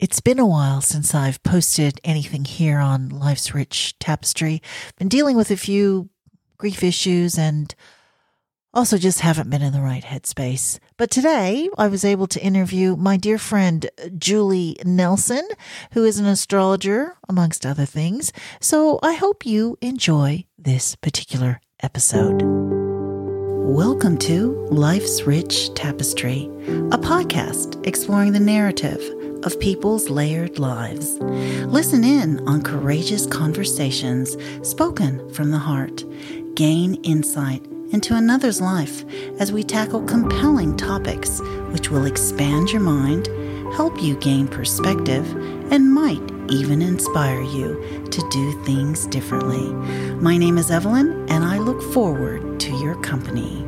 It's 0.00 0.20
been 0.20 0.38
a 0.38 0.46
while 0.46 0.80
since 0.80 1.14
I've 1.14 1.42
posted 1.42 2.00
anything 2.04 2.46
here 2.46 2.78
on 2.78 3.10
Life's 3.10 3.54
Rich 3.54 3.98
Tapestry. 3.98 4.62
Been 4.96 5.08
dealing 5.08 5.36
with 5.36 5.50
a 5.50 5.58
few 5.58 6.08
grief 6.56 6.82
issues 6.82 7.36
and 7.36 7.74
also 8.72 8.96
just 8.96 9.20
haven't 9.20 9.50
been 9.50 9.60
in 9.60 9.74
the 9.74 9.82
right 9.82 10.02
headspace. 10.02 10.78
But 10.96 11.10
today 11.10 11.68
I 11.76 11.88
was 11.88 12.02
able 12.02 12.26
to 12.28 12.42
interview 12.42 12.96
my 12.96 13.18
dear 13.18 13.36
friend 13.36 13.90
Julie 14.16 14.78
Nelson, 14.86 15.46
who 15.92 16.06
is 16.06 16.18
an 16.18 16.24
astrologer, 16.24 17.18
amongst 17.28 17.66
other 17.66 17.84
things. 17.84 18.32
So 18.58 19.00
I 19.02 19.12
hope 19.12 19.44
you 19.44 19.76
enjoy 19.82 20.46
this 20.56 20.96
particular 20.96 21.60
episode. 21.82 22.40
Welcome 22.42 24.16
to 24.20 24.66
Life's 24.70 25.24
Rich 25.24 25.74
Tapestry, 25.74 26.44
a 26.90 26.96
podcast 26.96 27.86
exploring 27.86 28.32
the 28.32 28.40
narrative 28.40 29.02
of 29.44 29.58
people's 29.60 30.08
layered 30.08 30.58
lives. 30.58 31.18
Listen 31.18 32.04
in 32.04 32.46
on 32.48 32.62
courageous 32.62 33.26
conversations 33.26 34.36
spoken 34.62 35.32
from 35.32 35.50
the 35.50 35.58
heart. 35.58 36.04
Gain 36.54 36.94
insight 37.02 37.64
into 37.92 38.14
another's 38.14 38.60
life 38.60 39.04
as 39.38 39.52
we 39.52 39.62
tackle 39.62 40.02
compelling 40.04 40.76
topics 40.76 41.40
which 41.72 41.90
will 41.90 42.06
expand 42.06 42.70
your 42.70 42.82
mind, 42.82 43.26
help 43.74 44.00
you 44.02 44.16
gain 44.16 44.46
perspective, 44.48 45.30
and 45.72 45.92
might 45.92 46.20
even 46.50 46.82
inspire 46.82 47.42
you 47.42 48.06
to 48.10 48.28
do 48.30 48.64
things 48.64 49.06
differently. 49.06 49.72
My 50.16 50.36
name 50.36 50.58
is 50.58 50.70
Evelyn, 50.70 51.26
and 51.30 51.44
I 51.44 51.58
look 51.58 51.80
forward 51.92 52.58
to 52.60 52.72
your 52.78 53.00
company. 53.02 53.66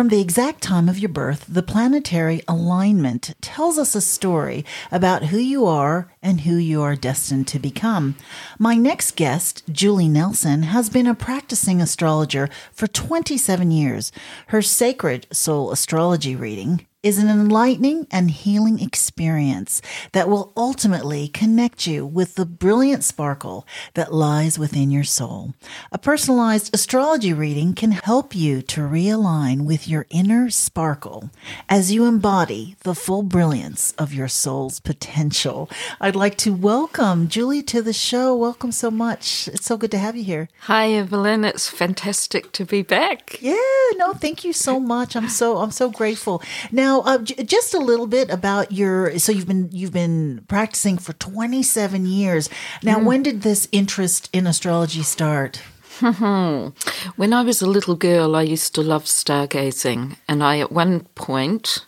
From 0.00 0.08
the 0.08 0.22
exact 0.22 0.62
time 0.62 0.88
of 0.88 0.98
your 0.98 1.10
birth, 1.10 1.44
the 1.46 1.62
planetary 1.62 2.40
alignment 2.48 3.34
tells 3.42 3.76
us 3.76 3.94
a 3.94 4.00
story 4.00 4.64
about 4.90 5.24
who 5.24 5.36
you 5.36 5.66
are 5.66 6.10
and 6.22 6.40
who 6.40 6.56
you 6.56 6.80
are 6.80 6.96
destined 6.96 7.46
to 7.48 7.58
become. 7.58 8.16
My 8.58 8.76
next 8.76 9.14
guest, 9.14 9.62
Julie 9.70 10.08
Nelson, 10.08 10.62
has 10.62 10.88
been 10.88 11.06
a 11.06 11.14
practicing 11.14 11.82
astrologer 11.82 12.48
for 12.72 12.86
27 12.86 13.70
years. 13.70 14.10
Her 14.46 14.62
sacred 14.62 15.26
soul 15.32 15.70
astrology 15.70 16.34
reading 16.34 16.86
is 17.02 17.16
an 17.16 17.30
enlightening 17.30 18.06
and 18.10 18.30
healing 18.30 18.78
experience 18.78 19.80
that 20.12 20.28
will 20.28 20.52
ultimately 20.54 21.28
connect 21.28 21.86
you 21.86 22.04
with 22.04 22.34
the 22.34 22.44
brilliant 22.44 23.02
sparkle 23.02 23.66
that 23.94 24.12
lies 24.12 24.58
within 24.58 24.90
your 24.90 25.04
soul. 25.04 25.54
A 25.92 25.98
personalized 25.98 26.74
astrology 26.74 27.32
reading 27.32 27.72
can 27.72 27.92
help 27.92 28.34
you 28.34 28.60
to 28.60 28.82
realign 28.82 29.64
with 29.64 29.88
your 29.88 30.06
inner 30.10 30.50
sparkle 30.50 31.30
as 31.70 31.90
you 31.90 32.04
embody 32.04 32.76
the 32.80 32.94
full 32.94 33.22
brilliance 33.22 33.92
of 33.92 34.12
your 34.12 34.28
soul's 34.28 34.78
potential. 34.78 35.70
I'd 36.02 36.16
like 36.16 36.36
to 36.38 36.52
welcome 36.52 37.28
Julie 37.28 37.62
to 37.62 37.80
the 37.80 37.94
show. 37.94 38.36
Welcome 38.36 38.72
so 38.72 38.90
much. 38.90 39.48
It's 39.48 39.64
so 39.64 39.78
good 39.78 39.90
to 39.92 39.98
have 39.98 40.16
you 40.16 40.24
here. 40.24 40.50
Hi 40.62 40.90
Evelyn, 40.90 41.46
it's 41.46 41.66
fantastic 41.66 42.52
to 42.52 42.66
be 42.66 42.82
back. 42.82 43.40
Yeah, 43.40 43.54
no, 43.96 44.12
thank 44.12 44.44
you 44.44 44.52
so 44.52 44.78
much. 44.78 45.16
I'm 45.16 45.30
so 45.30 45.56
I'm 45.58 45.70
so 45.70 45.88
grateful. 45.88 46.42
Now 46.70 46.89
now, 46.90 47.00
uh, 47.02 47.18
j- 47.18 47.44
just 47.44 47.72
a 47.74 47.78
little 47.78 48.06
bit 48.06 48.30
about 48.30 48.72
your. 48.72 49.18
So 49.18 49.30
you've 49.32 49.46
been 49.46 49.68
you've 49.70 49.92
been 49.92 50.44
practicing 50.48 50.98
for 50.98 51.12
27 51.12 52.06
years. 52.06 52.48
Now, 52.82 52.98
mm. 52.98 53.04
when 53.04 53.22
did 53.22 53.42
this 53.42 53.68
interest 53.70 54.28
in 54.32 54.46
astrology 54.46 55.02
start? 55.02 55.62
when 56.00 57.32
I 57.32 57.42
was 57.42 57.62
a 57.62 57.66
little 57.66 57.94
girl, 57.94 58.34
I 58.34 58.42
used 58.42 58.74
to 58.74 58.82
love 58.82 59.04
stargazing, 59.04 60.16
and 60.26 60.42
I 60.42 60.58
at 60.58 60.72
one 60.72 61.00
point. 61.14 61.86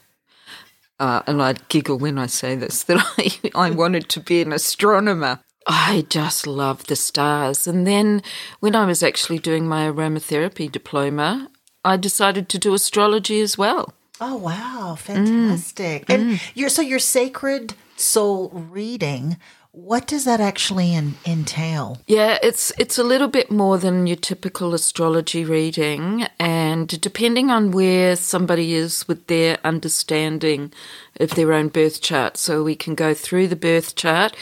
Uh, 1.01 1.21
and 1.27 1.43
I'd 1.43 1.69
giggle 1.69 1.99
when 1.99 2.17
I 2.17 2.27
say 2.27 2.55
this 2.55 2.83
that 2.89 2.99
I, 3.19 3.67
I 3.67 3.71
wanted 3.71 4.09
to 4.11 4.21
be 4.21 4.41
an 4.41 4.53
astronomer. 4.53 5.41
I 5.67 6.07
just 6.09 6.47
love 6.47 6.87
the 6.87 6.95
stars. 6.95 7.67
And 7.67 7.87
then 7.87 8.23
when 8.61 8.77
I 8.77 8.85
was 8.85 9.03
actually 9.03 9.41
doing 9.41 9.67
my 9.67 9.89
aromatherapy 9.89 10.71
diploma, 10.71 11.51
I 11.85 11.97
decided 11.97 12.49
to 12.49 12.59
do 12.59 12.75
astrology 12.75 13.41
as 13.41 13.59
well. 13.59 13.93
Oh 14.21 14.37
wow, 14.37 14.97
fantastic! 14.99 16.07
Mm. 16.07 16.15
And 16.15 16.31
mm. 16.33 16.51
your 16.55 16.69
so 16.69 16.83
your 16.83 16.99
sacred 16.99 17.75
soul 17.97 18.51
reading. 18.51 19.37
What 19.75 20.07
does 20.07 20.27
that 20.27 20.39
actually 20.39 20.93
in, 20.93 21.15
entail? 21.25 21.99
Yeah, 22.07 22.37
it's 22.43 22.73
it's 22.79 22.99
a 22.99 23.03
little 23.03 23.29
bit 23.29 23.51
more 23.51 23.79
than 23.79 24.07
your 24.07 24.17
typical 24.17 24.75
astrology 24.75 25.47
reading, 25.47 26.27
and 26.39 27.01
depending 27.01 27.51
on 27.51 27.71
where 27.71 28.15
somebody 28.17 28.75
is 28.75 29.09
with 29.09 29.29
their 29.29 29.57
understanding 29.65 30.75
of 31.19 31.31
their 31.31 31.55
own 31.55 31.69
birth 31.69 32.03
chart, 32.03 32.37
so 32.37 32.63
we 32.63 32.77
can 32.77 32.95
go 32.95 33.15
through 33.15 33.49
the 33.49 33.57
birth 33.57 33.95
chart. 33.95 34.37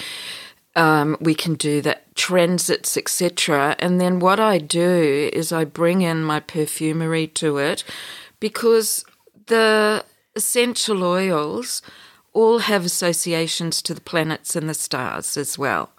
Um, 0.75 1.17
we 1.21 1.35
can 1.35 1.55
do 1.55 1.81
that 1.83 2.15
transits, 2.17 2.97
etc. 2.97 3.77
And 3.79 4.01
then 4.01 4.19
what 4.19 4.41
I 4.41 4.59
do 4.59 5.31
is 5.33 5.53
I 5.53 5.65
bring 5.65 6.03
in 6.03 6.23
my 6.25 6.41
perfumery 6.41 7.29
to 7.29 7.59
it 7.59 7.85
because 8.41 9.05
the 9.51 10.05
essential 10.35 11.05
oils 11.05 11.83
all 12.33 12.61
have 12.61 12.85
associations 12.85 13.83
to 13.83 13.93
the 13.93 14.01
planets 14.01 14.57
and 14.57 14.69
the 14.69 14.75
stars 14.75 15.37
as 15.37 15.59
well. 15.59 15.91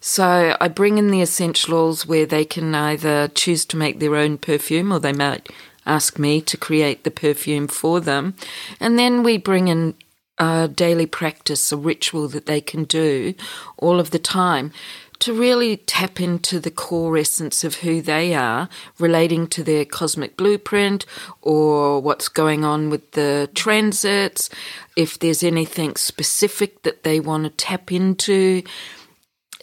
So 0.00 0.56
I 0.60 0.68
bring 0.68 0.98
in 0.98 1.10
the 1.10 1.20
essential 1.20 1.74
oils 1.74 2.06
where 2.06 2.26
they 2.26 2.44
can 2.44 2.74
either 2.74 3.28
choose 3.28 3.64
to 3.66 3.76
make 3.76 3.98
their 3.98 4.14
own 4.14 4.38
perfume 4.38 4.92
or 4.92 5.00
they 5.00 5.12
might 5.12 5.48
ask 5.84 6.18
me 6.18 6.40
to 6.40 6.56
create 6.56 7.04
the 7.04 7.10
perfume 7.10 7.68
for 7.68 8.00
them. 8.00 8.34
And 8.80 8.98
then 8.98 9.22
we 9.22 9.36
bring 9.36 9.68
in 9.68 9.94
a 10.38 10.68
daily 10.68 11.06
practice, 11.06 11.72
a 11.72 11.76
ritual 11.76 12.28
that 12.28 12.46
they 12.46 12.60
can 12.60 12.84
do 12.84 13.34
all 13.78 13.98
of 13.98 14.10
the 14.10 14.18
time 14.18 14.72
to 15.20 15.32
really 15.32 15.78
tap 15.78 16.20
into 16.20 16.60
the 16.60 16.70
core 16.70 17.16
essence 17.16 17.64
of 17.64 17.76
who 17.76 18.02
they 18.02 18.34
are, 18.34 18.68
relating 18.98 19.46
to 19.48 19.62
their 19.62 19.84
cosmic 19.84 20.36
blueprint 20.36 21.06
or 21.42 22.00
what's 22.00 22.28
going 22.28 22.64
on 22.64 22.90
with 22.90 23.12
the 23.12 23.48
transits, 23.54 24.50
if 24.96 25.18
there's 25.18 25.42
anything 25.42 25.96
specific 25.96 26.82
that 26.82 27.02
they 27.02 27.20
want 27.20 27.44
to 27.44 27.50
tap 27.50 27.92
into. 27.92 28.62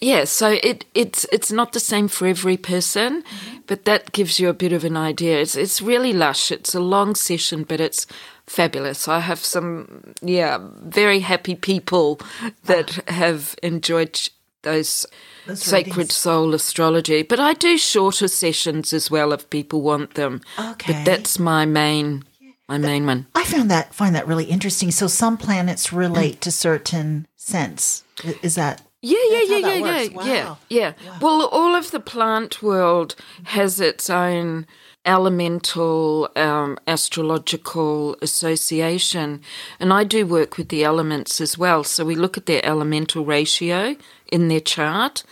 Yeah, 0.01 0.25
so 0.25 0.57
it, 0.61 0.83
it's 0.93 1.25
it's 1.31 1.51
not 1.51 1.71
the 1.71 1.79
same 1.79 2.09
for 2.09 2.27
every 2.27 2.57
person, 2.57 3.21
mm-hmm. 3.21 3.57
but 3.67 3.85
that 3.85 4.11
gives 4.11 4.37
you 4.37 4.49
a 4.49 4.53
bit 4.53 4.73
of 4.73 4.83
an 4.83 4.97
idea. 4.97 5.39
It's 5.39 5.55
it's 5.55 5.81
really 5.81 6.11
lush. 6.11 6.51
It's 6.51 6.75
a 6.75 6.81
long 6.81 7.15
session, 7.15 7.63
but 7.63 7.79
it's 7.79 8.05
fabulous. 8.45 9.07
I 9.07 9.19
have 9.19 9.39
some 9.39 10.13
yeah 10.21 10.59
very 10.81 11.21
happy 11.21 11.55
people 11.55 12.19
that 12.65 12.99
have 13.07 13.55
enjoyed 13.63 14.19
those 14.63 15.05
sacred 15.53 15.97
readings. 15.97 16.13
soul 16.13 16.53
astrology. 16.53 17.23
But 17.23 17.39
I 17.39 17.53
do 17.53 17.77
shorter 17.77 18.27
sessions 18.27 18.93
as 18.93 19.11
well 19.11 19.31
if 19.33 19.49
people 19.49 19.81
want 19.81 20.15
them. 20.15 20.41
Okay. 20.59 20.93
But 20.93 21.05
that's 21.05 21.39
my 21.39 21.65
main 21.65 22.23
my 22.67 22.77
main 22.77 23.05
one. 23.05 23.27
I 23.35 23.43
found 23.43 23.69
that 23.71 23.93
find 23.93 24.15
that 24.15 24.27
really 24.27 24.45
interesting. 24.45 24.91
So 24.91 25.07
some 25.07 25.37
planets 25.37 25.93
relate 25.93 26.41
to 26.41 26.51
certain 26.51 27.27
scents. 27.35 28.03
Is 28.41 28.55
that 28.55 28.81
yeah, 29.01 29.17
yeah, 29.29 29.41
yeah, 29.41 29.57
yeah, 29.57 29.75
yeah, 29.75 30.09
yeah, 30.23 30.55
yeah. 30.69 30.93
Well, 31.19 31.45
all 31.47 31.75
of 31.75 31.91
the 31.91 31.99
plant 31.99 32.63
world 32.63 33.15
has 33.43 33.81
its 33.81 34.09
own 34.09 34.65
elemental 35.05 36.29
um, 36.35 36.77
astrological 36.87 38.15
association. 38.21 39.41
And 39.79 39.91
I 39.91 40.03
do 40.03 40.25
work 40.25 40.57
with 40.57 40.69
the 40.69 40.83
elements 40.83 41.41
as 41.41 41.57
well. 41.57 41.83
So 41.83 42.05
we 42.05 42.15
look 42.15 42.37
at 42.37 42.45
their 42.45 42.65
elemental 42.65 43.25
ratio 43.25 43.95
in 44.33 44.47
their 44.47 44.59
chart, 44.59 45.23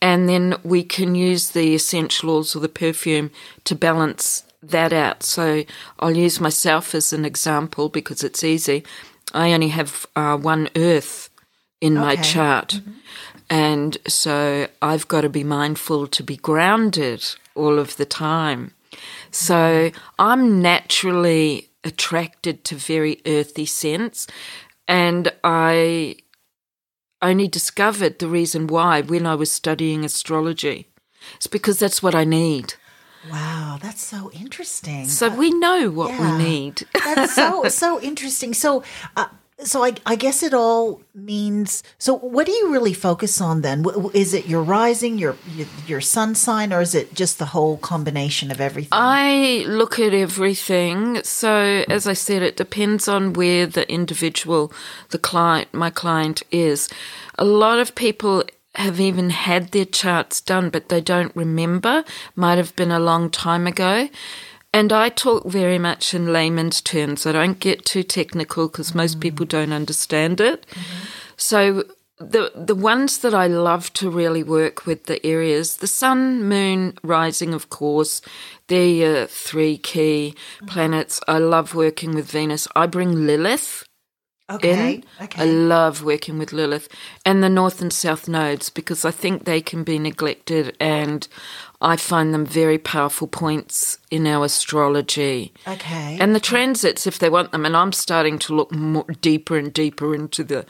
and 0.00 0.28
then 0.28 0.54
we 0.62 0.84
can 0.84 1.14
use 1.14 1.50
the 1.50 1.74
essential 1.74 2.30
oils 2.30 2.54
or 2.54 2.60
the 2.60 2.68
perfume 2.68 3.30
to 3.64 3.74
balance 3.74 4.44
that 4.62 4.92
out. 4.92 5.22
So 5.22 5.64
I'll 5.98 6.16
use 6.16 6.38
myself 6.38 6.94
as 6.94 7.12
an 7.12 7.24
example 7.24 7.88
because 7.88 8.22
it's 8.22 8.44
easy. 8.44 8.84
I 9.32 9.52
only 9.52 9.68
have 9.68 10.06
uh, 10.14 10.36
one 10.36 10.68
earth 10.76 11.30
in 11.80 11.96
okay. 11.96 12.06
my 12.06 12.16
chart. 12.16 12.68
Mm-hmm. 12.68 12.92
And 13.48 13.98
so 14.06 14.68
I've 14.80 15.08
got 15.08 15.22
to 15.22 15.28
be 15.28 15.44
mindful 15.44 16.06
to 16.08 16.22
be 16.22 16.36
grounded 16.36 17.24
all 17.54 17.78
of 17.78 17.96
the 17.96 18.06
time. 18.06 18.72
So 19.30 19.90
I'm 20.18 20.60
naturally 20.60 21.68
attracted 21.84 22.64
to 22.64 22.76
very 22.76 23.20
earthy 23.26 23.66
scents. 23.66 24.26
And 24.88 25.32
I 25.42 26.16
only 27.22 27.48
discovered 27.48 28.18
the 28.18 28.28
reason 28.28 28.66
why 28.66 29.00
when 29.00 29.26
I 29.26 29.34
was 29.34 29.50
studying 29.50 30.04
astrology. 30.04 30.88
It's 31.36 31.46
because 31.46 31.78
that's 31.78 32.02
what 32.02 32.14
I 32.14 32.24
need. 32.24 32.74
Wow, 33.30 33.78
that's 33.80 34.02
so 34.02 34.30
interesting. 34.32 35.06
So 35.06 35.28
uh, 35.28 35.36
we 35.36 35.50
know 35.50 35.90
what 35.90 36.10
yeah, 36.10 36.36
we 36.36 36.44
need. 36.44 36.82
that's 36.92 37.34
so 37.34 37.68
so 37.68 38.00
interesting. 38.00 38.52
So 38.52 38.82
uh, 39.16 39.26
So 39.64 39.84
I, 39.84 39.94
I 40.04 40.16
guess 40.16 40.42
it 40.42 40.54
all 40.54 41.02
means. 41.14 41.82
So 41.98 42.14
what 42.14 42.46
do 42.46 42.52
you 42.52 42.72
really 42.72 42.92
focus 42.92 43.40
on 43.40 43.62
then? 43.62 43.84
Is 44.14 44.34
it 44.34 44.46
your 44.46 44.62
rising, 44.62 45.18
your, 45.18 45.36
your 45.86 46.00
sun 46.00 46.34
sign, 46.34 46.72
or 46.72 46.80
is 46.80 46.94
it 46.94 47.14
just 47.14 47.38
the 47.38 47.46
whole 47.46 47.76
combination 47.76 48.50
of 48.50 48.60
everything? 48.60 48.90
I 48.92 49.64
look 49.66 49.98
at 49.98 50.14
everything. 50.14 51.22
So, 51.24 51.84
as 51.88 52.06
I 52.06 52.12
said, 52.12 52.42
it 52.42 52.56
depends 52.56 53.08
on 53.08 53.32
where 53.32 53.66
the 53.66 53.90
individual, 53.90 54.72
the 55.10 55.18
client, 55.18 55.72
my 55.72 55.90
client 55.90 56.42
is. 56.50 56.88
A 57.38 57.44
lot 57.44 57.78
of 57.78 57.94
people 57.94 58.44
have 58.74 59.00
even 59.00 59.30
had 59.30 59.72
their 59.72 59.84
charts 59.84 60.40
done, 60.40 60.70
but 60.70 60.88
they 60.88 61.00
don't 61.00 61.34
remember. 61.36 62.04
Might 62.34 62.58
have 62.58 62.74
been 62.74 62.90
a 62.90 62.98
long 62.98 63.30
time 63.30 63.66
ago. 63.66 64.08
And 64.72 64.92
I 64.92 65.10
talk 65.10 65.46
very 65.46 65.78
much 65.78 66.14
in 66.14 66.32
layman's 66.32 66.80
terms. 66.80 67.26
I 67.26 67.32
don't 67.32 67.60
get 67.60 67.84
too 67.84 68.02
technical 68.02 68.68
because 68.68 68.94
most 68.94 69.18
mm. 69.18 69.20
people 69.20 69.44
don't 69.44 69.72
understand 69.72 70.40
it. 70.40 70.66
So 71.36 71.84
the 72.18 72.52
the 72.54 72.74
ones 72.74 73.18
that 73.18 73.34
I 73.34 73.48
love 73.48 73.92
to 73.94 74.10
really 74.10 74.42
work 74.42 74.86
with 74.86 75.04
the 75.04 75.24
areas, 75.26 75.78
the 75.78 75.86
sun, 75.86 76.48
moon, 76.48 76.98
rising, 77.02 77.52
of 77.52 77.68
course, 77.68 78.22
they're 78.68 78.86
your 78.86 79.26
three 79.26 79.76
key 79.76 80.34
mm-hmm. 80.34 80.66
planets. 80.66 81.20
I 81.28 81.38
love 81.38 81.74
working 81.74 82.14
with 82.14 82.30
Venus. 82.30 82.68
I 82.74 82.86
bring 82.86 83.26
Lilith 83.26 83.84
okay. 84.50 84.94
in. 84.94 85.04
I 85.36 85.44
love 85.44 86.02
working 86.02 86.38
with 86.38 86.52
Lilith 86.52 86.88
and 87.24 87.42
the 87.42 87.48
north 87.48 87.80
and 87.80 87.92
south 87.92 88.28
nodes 88.28 88.70
because 88.70 89.04
I 89.04 89.10
think 89.10 89.44
they 89.44 89.60
can 89.60 89.84
be 89.84 89.98
neglected 89.98 90.76
and 90.80 91.26
I 91.80 91.96
find 91.96 92.32
them 92.32 92.46
very 92.46 92.78
powerful 92.78 93.26
points 93.26 93.98
in 94.10 94.26
our 94.26 94.44
astrology. 94.44 95.52
Okay. 95.66 96.16
And 96.20 96.34
the 96.34 96.40
transits, 96.40 97.06
if 97.06 97.18
they 97.18 97.28
want 97.28 97.50
them, 97.50 97.66
and 97.66 97.76
I'm 97.76 97.92
starting 97.92 98.38
to 98.40 98.54
look 98.54 98.72
more 98.72 99.06
deeper 99.20 99.58
and 99.58 99.72
deeper 99.72 100.14
into 100.14 100.44
the 100.44 100.64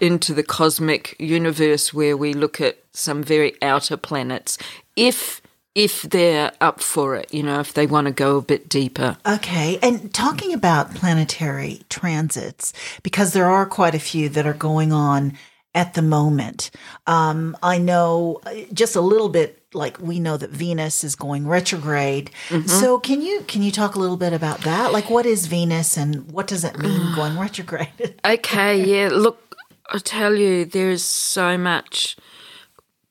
into 0.00 0.32
the 0.32 0.42
cosmic 0.42 1.14
universe 1.18 1.92
where 1.92 2.16
we 2.16 2.32
look 2.32 2.60
at 2.60 2.78
some 2.92 3.22
very 3.22 3.54
outer 3.62 3.96
planets, 3.96 4.56
if 4.96 5.42
if 5.74 6.02
they're 6.02 6.52
up 6.60 6.80
for 6.80 7.16
it, 7.16 7.32
you 7.34 7.42
know, 7.42 7.60
if 7.60 7.74
they 7.74 7.86
want 7.86 8.06
to 8.06 8.12
go 8.12 8.36
a 8.36 8.42
bit 8.42 8.68
deeper. 8.68 9.16
Okay. 9.26 9.78
And 9.82 10.12
talking 10.14 10.52
about 10.52 10.94
planetary 10.94 11.82
transits, 11.88 12.72
because 13.02 13.32
there 13.32 13.46
are 13.46 13.66
quite 13.66 13.94
a 13.94 13.98
few 13.98 14.28
that 14.30 14.46
are 14.46 14.54
going 14.54 14.92
on 14.92 15.36
at 15.74 15.94
the 15.94 16.02
moment. 16.02 16.70
Um, 17.06 17.56
I 17.62 17.78
know 17.78 18.40
uh, 18.46 18.54
just 18.72 18.94
a 18.94 19.00
little 19.00 19.28
bit 19.28 19.60
like 19.74 19.98
we 19.98 20.20
know 20.20 20.36
that 20.36 20.50
Venus 20.50 21.02
is 21.02 21.16
going 21.16 21.48
retrograde. 21.48 22.30
So 22.66 23.00
can 23.00 23.20
you 23.20 23.40
can 23.48 23.60
you 23.60 23.72
talk 23.72 23.96
a 23.96 23.98
little 23.98 24.16
bit 24.16 24.32
about 24.32 24.60
that? 24.60 24.92
Like 24.92 25.10
what 25.10 25.26
is 25.26 25.46
Venus 25.48 25.96
and 25.96 26.30
what 26.30 26.46
does 26.46 26.62
it 26.62 26.78
mean 26.78 27.14
going 27.16 27.36
retrograde? 27.40 27.88
Okay, 28.24 28.82
yeah. 28.84 29.08
Look, 29.12 29.56
I 29.92 29.98
tell 29.98 30.34
you, 30.34 30.64
there 30.64 30.90
is 30.90 31.04
so 31.04 31.58
much 31.58 32.16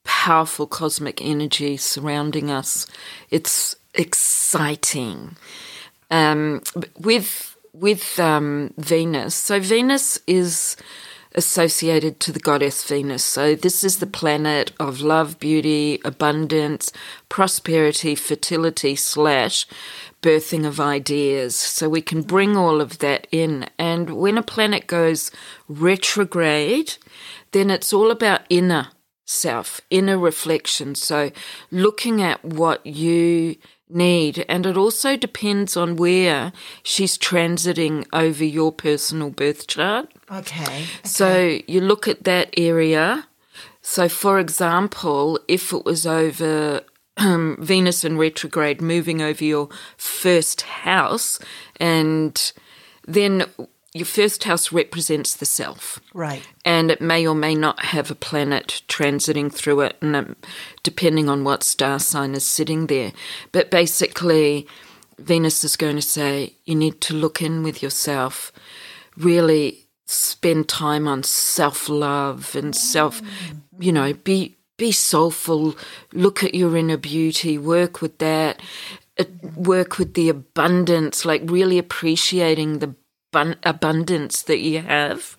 powerful 0.03 0.67
cosmic 0.67 1.21
energy 1.21 1.77
surrounding 1.77 2.49
us. 2.49 2.87
It's 3.29 3.75
exciting. 3.93 5.35
Um, 6.11 6.61
with 6.99 7.57
with 7.73 8.19
um, 8.19 8.73
Venus, 8.77 9.33
so 9.33 9.59
Venus 9.59 10.19
is 10.27 10.77
associated 11.35 12.19
to 12.19 12.31
the 12.31 12.39
goddess 12.39 12.83
Venus. 12.83 13.23
So 13.23 13.55
this 13.55 13.83
is 13.83 13.99
the 13.99 14.07
planet 14.07 14.71
of 14.79 15.01
love, 15.01 15.39
beauty, 15.39 15.99
abundance, 16.05 16.91
prosperity, 17.29 18.15
fertility 18.15 18.95
slash 18.95 19.65
birthing 20.21 20.65
of 20.65 20.79
ideas. 20.79 21.55
So 21.55 21.89
we 21.89 22.01
can 22.01 22.21
bring 22.21 22.55
all 22.55 22.81
of 22.81 22.99
that 22.99 23.27
in. 23.31 23.67
And 23.79 24.11
when 24.11 24.37
a 24.37 24.43
planet 24.43 24.87
goes 24.87 25.31
retrograde, 25.67 26.97
then 27.51 27.69
it's 27.69 27.91
all 27.91 28.11
about 28.11 28.41
inner 28.49 28.89
self, 29.25 29.81
inner 29.89 30.17
reflection. 30.17 30.95
So 30.95 31.31
looking 31.71 32.21
at 32.21 32.43
what 32.43 32.85
you 32.85 33.55
need. 33.89 34.45
And 34.49 34.65
it 34.65 34.75
also 34.75 35.15
depends 35.15 35.77
on 35.77 35.95
where 35.95 36.51
she's 36.81 37.17
transiting 37.17 38.05
over 38.11 38.43
your 38.43 38.71
personal 38.71 39.29
birth 39.29 39.67
chart. 39.67 40.11
Okay. 40.31 40.85
So 41.03 41.59
you 41.67 41.81
look 41.81 42.07
at 42.07 42.23
that 42.23 42.53
area. 42.57 43.27
So, 43.81 44.07
for 44.07 44.39
example, 44.39 45.39
if 45.47 45.73
it 45.73 45.85
was 45.85 46.07
over 46.07 46.81
um, 47.17 47.57
Venus 47.59 48.03
in 48.03 48.17
retrograde 48.17 48.81
moving 48.81 49.21
over 49.21 49.43
your 49.43 49.69
first 49.97 50.61
house, 50.61 51.37
and 51.77 52.53
then 53.05 53.45
your 53.93 54.05
first 54.05 54.43
house 54.45 54.71
represents 54.71 55.35
the 55.35 55.45
self. 55.45 55.99
Right. 56.13 56.47
and 56.65 56.89
it 56.89 57.01
may 57.01 57.27
or 57.27 57.35
may 57.35 57.55
not 57.55 57.85
have 57.85 58.09
a 58.09 58.15
planet 58.15 58.81
transiting 58.87 59.53
through 59.53 59.81
it, 59.81 59.97
and 60.01 60.15
um, 60.15 60.35
depending 60.81 61.29
on 61.29 61.43
what 61.43 61.63
star 61.63 61.99
sign 61.99 62.33
is 62.33 62.45
sitting 62.45 62.87
there. 62.87 63.11
But 63.51 63.69
basically, 63.69 64.67
Venus 65.19 65.63
is 65.63 65.75
going 65.75 65.95
to 65.95 66.01
say 66.01 66.53
you 66.65 66.75
need 66.75 67.01
to 67.01 67.13
look 67.13 67.41
in 67.41 67.63
with 67.63 67.83
yourself, 67.83 68.51
really 69.15 69.87
spend 70.05 70.67
time 70.67 71.07
on 71.07 71.23
self 71.23 71.87
love 71.87 72.55
and 72.55 72.75
self, 72.75 73.21
you 73.79 73.91
know, 73.91 74.13
be 74.13 74.57
be 74.77 74.91
soulful, 74.91 75.75
look 76.13 76.43
at 76.43 76.55
your 76.55 76.75
inner 76.75 76.97
beauty, 76.97 77.59
work 77.59 78.01
with 78.01 78.17
that, 78.17 78.59
uh, 79.19 79.25
work 79.55 79.99
with 79.99 80.15
the 80.15 80.29
abundance, 80.29 81.25
like 81.25 81.41
really 81.45 81.77
appreciating 81.77 82.79
the 82.79 82.95
abundance 83.63 84.41
that 84.43 84.59
you 84.59 84.81
have. 84.81 85.37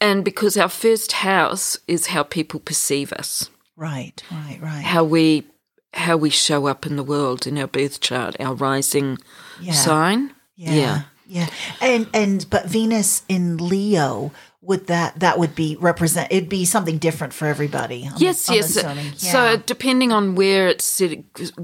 And 0.00 0.24
because 0.24 0.56
our 0.56 0.68
first 0.68 1.12
house 1.12 1.78
is 1.88 2.06
how 2.08 2.22
people 2.22 2.60
perceive 2.60 3.12
us, 3.12 3.50
Right. 3.76 4.22
Right. 4.30 4.58
Right. 4.62 4.84
how 4.84 5.04
we 5.04 5.46
how 5.94 6.16
we 6.16 6.28
show 6.30 6.66
up 6.66 6.86
in 6.86 6.96
the 6.96 7.04
world 7.04 7.46
in 7.46 7.56
our 7.58 7.68
birth 7.68 8.00
chart, 8.00 8.34
our 8.40 8.54
rising 8.54 9.16
Yeah. 9.60 9.72
sign. 9.74 10.34
Yeah. 10.56 10.72
Yeah. 10.74 11.00
Yeah, 11.26 11.48
and 11.80 12.08
and 12.12 12.48
but 12.50 12.66
Venus 12.66 13.22
in 13.28 13.56
Leo 13.56 14.32
would 14.60 14.86
that 14.86 15.20
that 15.20 15.38
would 15.38 15.54
be 15.54 15.76
represent 15.78 16.32
it'd 16.32 16.48
be 16.48 16.64
something 16.64 16.96
different 16.96 17.34
for 17.34 17.46
everybody. 17.46 18.04
I'm- 18.04 18.14
Yes, 18.16 18.48
I'm 18.48 18.56
yes. 18.56 18.76
assuming. 18.76 19.12
So 19.14 19.56
depending 19.58 20.10
on 20.10 20.34
where 20.36 20.68
it's 20.68 21.02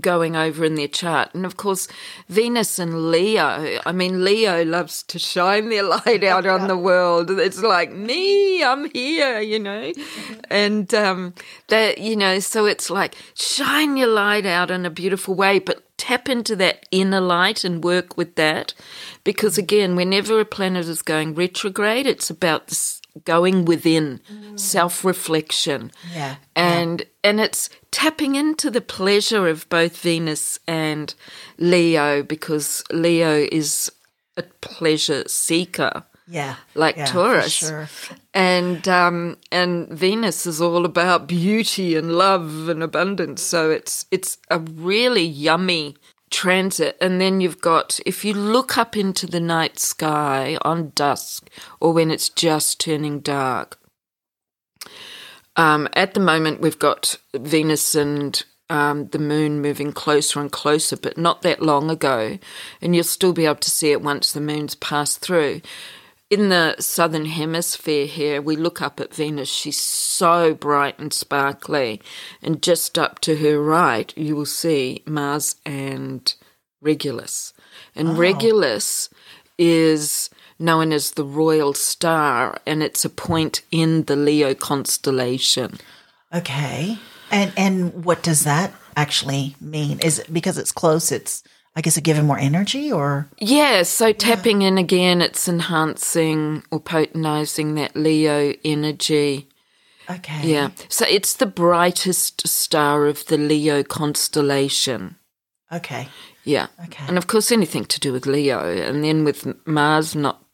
going 0.01 0.37
over 0.37 0.65
in 0.67 0.75
their 0.75 0.89
chart, 0.89 1.35
and 1.35 1.47
of 1.47 1.57
course 1.57 1.89
Venus 2.29 2.79
and 2.79 3.11
Leo. 3.11 3.81
I 3.87 3.93
mean, 3.93 4.23
Leo 4.23 4.65
loves 4.67 5.03
to 5.05 5.19
shine 5.19 5.71
their 5.71 5.83
light 5.83 6.25
out 6.25 6.47
on 6.47 6.69
the 6.69 6.77
world. 6.91 7.31
It's 7.31 7.63
like 7.63 7.91
me, 7.93 8.63
I'm 8.63 8.91
here, 8.91 9.41
you 9.41 9.59
know, 9.59 9.93
and 10.51 10.93
um, 10.95 11.35
that 11.69 11.99
you 11.99 12.17
know. 12.17 12.39
So 12.39 12.67
it's 12.67 12.91
like 12.91 13.15
shine 13.35 13.97
your 13.97 14.09
light 14.09 14.45
out 14.45 14.71
in 14.71 14.85
a 14.85 14.91
beautiful 14.91 15.35
way, 15.35 15.59
but 15.59 15.83
tap 16.01 16.31
into 16.31 16.57
that 16.57 16.87
inner 16.91 17.21
light 17.21 17.63
and 17.63 17.85
work 17.85 18.17
with 18.17 18.35
that, 18.37 18.73
because 19.23 19.59
again, 19.59 19.97
whenever 19.97 20.41
a 20.41 20.47
planet 20.47 20.87
is 20.87 21.03
going 21.03 21.35
retrograde, 21.35 22.07
it's 22.07 22.31
about 22.31 22.69
this 22.69 23.03
going 23.25 23.67
within, 23.67 24.21
mm. 24.33 24.59
self 24.59 25.05
reflection 25.05 25.91
Yeah. 26.15 26.37
and 26.57 27.03
and 27.23 27.39
it's 27.41 27.69
tapping 27.91 28.35
into 28.35 28.71
the 28.71 28.81
pleasure 28.81 29.47
of 29.47 29.69
both 29.69 29.99
Venus 29.99 30.59
and 30.67 31.13
Leo 31.59 32.23
because 32.23 32.83
Leo 32.91 33.47
is 33.53 33.93
a 34.39 34.43
pleasure 34.63 35.25
seeker 35.29 36.05
yeah. 36.27 36.55
like 36.75 36.97
yeah, 36.97 37.07
Taurus 37.07 37.53
Sure. 37.53 37.89
And 38.33 38.87
um 38.89 39.37
and 39.51 39.89
Venus 39.89 40.47
is 40.47 40.61
all 40.61 40.85
about 40.85 41.27
beauty 41.27 41.97
and 41.97 42.13
love 42.13 42.69
and 42.69 42.83
abundance 42.83 43.43
so 43.43 43.71
it's 43.71 44.07
it's 44.11 44.39
a 44.51 44.59
really 44.59 45.25
yummy 45.25 45.97
transit 46.31 46.97
and 47.01 47.21
then 47.21 47.41
you've 47.41 47.61
got 47.61 47.99
if 48.07 48.25
you 48.25 48.33
look 48.33 48.79
up 48.79 48.97
into 48.97 49.27
the 49.27 49.41
night 49.41 49.81
sky 49.81 50.57
on 50.63 50.93
dusk 50.95 51.51
or 51.81 51.93
when 51.93 52.11
it's 52.11 52.29
just 52.29 52.79
turning 52.79 53.19
dark 53.19 53.81
um, 55.57 55.89
at 55.95 56.15
the 56.15 56.21
moment, 56.21 56.61
we've 56.61 56.79
got 56.79 57.17
Venus 57.35 57.95
and 57.95 58.43
um, 58.69 59.09
the 59.09 59.19
moon 59.19 59.61
moving 59.61 59.93
closer 59.93 60.41
and 60.41 60.51
closer, 60.51 60.97
but 60.97 61.19
not 61.19 61.43
that 61.43 61.61
long 61.61 61.91
ago. 61.91 62.39
And 62.81 62.95
you'll 62.95 63.05
still 63.05 63.33
be 63.33 63.45
able 63.45 63.57
to 63.57 63.71
see 63.71 63.91
it 63.91 64.01
once 64.01 64.33
the 64.33 64.41
moon's 64.41 64.75
passed 64.75 65.21
through. 65.21 65.61
In 66.31 66.49
the 66.49 66.77
southern 66.79 67.27
hemisphere 67.27 68.07
here, 68.07 68.41
we 68.41 68.55
look 68.55 68.81
up 68.81 69.01
at 69.01 69.13
Venus. 69.13 69.49
She's 69.49 69.81
so 69.81 70.55
bright 70.55 70.97
and 70.97 71.13
sparkly. 71.13 72.01
And 72.41 72.63
just 72.63 72.97
up 72.97 73.19
to 73.23 73.37
her 73.39 73.61
right, 73.61 74.17
you 74.17 74.37
will 74.37 74.47
see 74.47 75.03
Mars 75.07 75.57
and 75.67 76.33
Regulus. 76.81 77.53
And 77.97 78.17
Regulus 78.17 79.11
is 79.59 80.31
known 80.57 80.93
as 80.93 81.13
the 81.13 81.25
royal 81.25 81.75
star, 81.75 82.61
and 82.65 82.83
it's 82.83 83.05
a 83.05 83.11
point 83.11 83.63
in 83.73 84.05
the 84.05 84.15
Leo 84.15 84.55
constellation. 84.55 85.79
Okay. 86.33 86.99
And 87.33 87.53
and 87.57 88.05
what 88.05 88.23
does 88.23 88.45
that 88.45 88.73
actually 88.97 89.57
mean? 89.61 89.99
Is 90.01 90.21
it 90.21 90.33
because 90.33 90.59
it's 90.59 90.73
close? 90.73 91.11
It's 91.11 91.43
I 91.77 91.83
guess, 91.83 91.97
it 91.97 92.03
give 92.03 92.17
him 92.17 92.27
more 92.27 92.39
energy 92.39 92.91
or? 92.91 93.29
Yeah, 93.39 93.85
so 93.85 94.13
tapping 94.13 94.63
in 94.63 94.77
again, 94.77 95.23
it's 95.23 95.49
enhancing 95.49 96.65
or 96.71 96.81
potentizing 96.81 97.77
that 97.77 97.95
Leo 97.95 98.53
energy. 98.65 99.49
Okay. 100.11 100.49
Yeah. 100.49 100.71
So 100.89 101.07
it's 101.09 101.35
the 101.35 101.47
brightest 101.47 102.49
star 102.49 103.07
of 103.07 103.25
the 103.27 103.39
Leo 103.39 103.85
constellation. 103.85 105.17
Okay. 105.73 106.09
Yeah. 106.43 106.67
Okay. 106.85 107.05
And 107.07 107.17
of 107.17 107.29
course, 107.29 107.53
anything 107.53 107.85
to 107.85 108.01
do 108.01 108.13
with 108.13 108.27
Leo. 108.27 108.77
And 108.77 109.05
then 109.05 109.25
with 109.25 109.47
Mars 109.67 110.17
not 110.17 110.45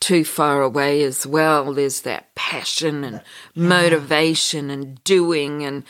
too 0.00 0.24
far 0.24 0.62
away 0.62 1.02
as 1.02 1.26
well, 1.26 1.74
there's 1.74 2.00
that 2.02 2.34
passion 2.34 3.04
and 3.04 3.20
motivation 3.54 4.70
and 4.70 5.02
doing. 5.04 5.64
And 5.64 5.84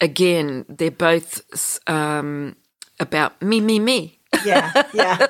again, 0.00 0.64
they're 0.68 0.92
both 0.92 1.80
um, 1.88 2.54
about 3.02 3.40
me, 3.42 3.60
me, 3.60 3.78
me. 3.78 4.18
Yeah. 4.44 4.70
Yeah. 4.94 5.18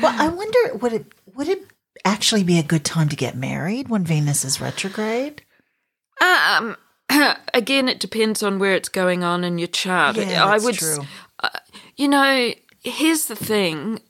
well, 0.00 0.14
I 0.20 0.28
wonder 0.28 0.74
would 0.76 0.92
it 0.92 1.06
would 1.34 1.48
it 1.48 1.66
actually 2.04 2.44
be 2.44 2.58
a 2.58 2.62
good 2.62 2.84
time 2.84 3.08
to 3.08 3.16
get 3.16 3.36
married 3.36 3.88
when 3.88 4.04
Venus 4.04 4.44
is 4.44 4.60
retrograde? 4.60 5.42
Um, 6.20 6.76
again, 7.54 7.88
it 7.88 8.00
depends 8.00 8.42
on 8.42 8.58
where 8.58 8.74
it's 8.74 8.88
going 8.88 9.24
on 9.24 9.44
in 9.44 9.58
your 9.58 9.68
chart. 9.68 10.16
Yeah, 10.16 10.44
I 10.44 10.58
would, 10.58 10.74
true. 10.74 10.98
Uh, 11.38 11.48
you 11.96 12.08
know, 12.08 12.52
here's 12.82 13.26
the 13.26 13.36
thing. 13.36 14.00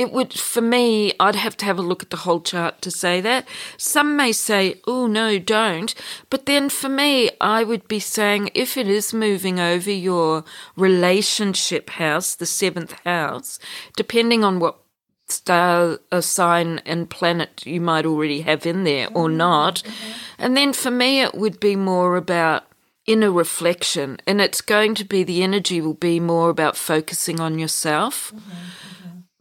It 0.00 0.12
would, 0.12 0.32
for 0.32 0.62
me, 0.62 1.12
I'd 1.20 1.34
have 1.34 1.58
to 1.58 1.66
have 1.66 1.78
a 1.78 1.82
look 1.82 2.02
at 2.02 2.08
the 2.08 2.24
whole 2.24 2.40
chart 2.40 2.80
to 2.80 2.90
say 2.90 3.20
that. 3.20 3.46
Some 3.76 4.16
may 4.16 4.32
say, 4.32 4.80
oh, 4.86 5.06
no, 5.06 5.38
don't. 5.38 5.94
But 6.30 6.46
then 6.46 6.70
for 6.70 6.88
me, 6.88 7.28
I 7.38 7.64
would 7.64 7.86
be 7.86 8.00
saying 8.00 8.48
if 8.54 8.78
it 8.78 8.88
is 8.88 9.12
moving 9.12 9.60
over 9.60 9.90
your 9.90 10.42
relationship 10.74 11.90
house, 11.90 12.34
the 12.34 12.46
seventh 12.46 12.92
house, 13.04 13.58
depending 13.94 14.42
on 14.42 14.58
what 14.58 14.78
star, 15.28 15.98
a 16.10 16.22
sign 16.22 16.80
and 16.86 17.10
planet 17.10 17.66
you 17.66 17.82
might 17.82 18.06
already 18.06 18.40
have 18.40 18.64
in 18.64 18.84
there 18.84 19.08
or 19.08 19.28
mm-hmm. 19.28 19.36
not. 19.36 19.82
Mm-hmm. 19.84 20.12
And 20.38 20.56
then 20.56 20.72
for 20.72 20.90
me, 20.90 21.20
it 21.20 21.34
would 21.34 21.60
be 21.60 21.76
more 21.76 22.16
about 22.16 22.64
inner 23.06 23.30
reflection. 23.30 24.16
And 24.26 24.40
it's 24.40 24.62
going 24.62 24.94
to 24.94 25.04
be 25.04 25.24
the 25.24 25.42
energy 25.42 25.82
will 25.82 25.92
be 25.92 26.20
more 26.20 26.48
about 26.48 26.74
focusing 26.74 27.38
on 27.38 27.58
yourself. 27.58 28.32
Mm-hmm. 28.34 28.79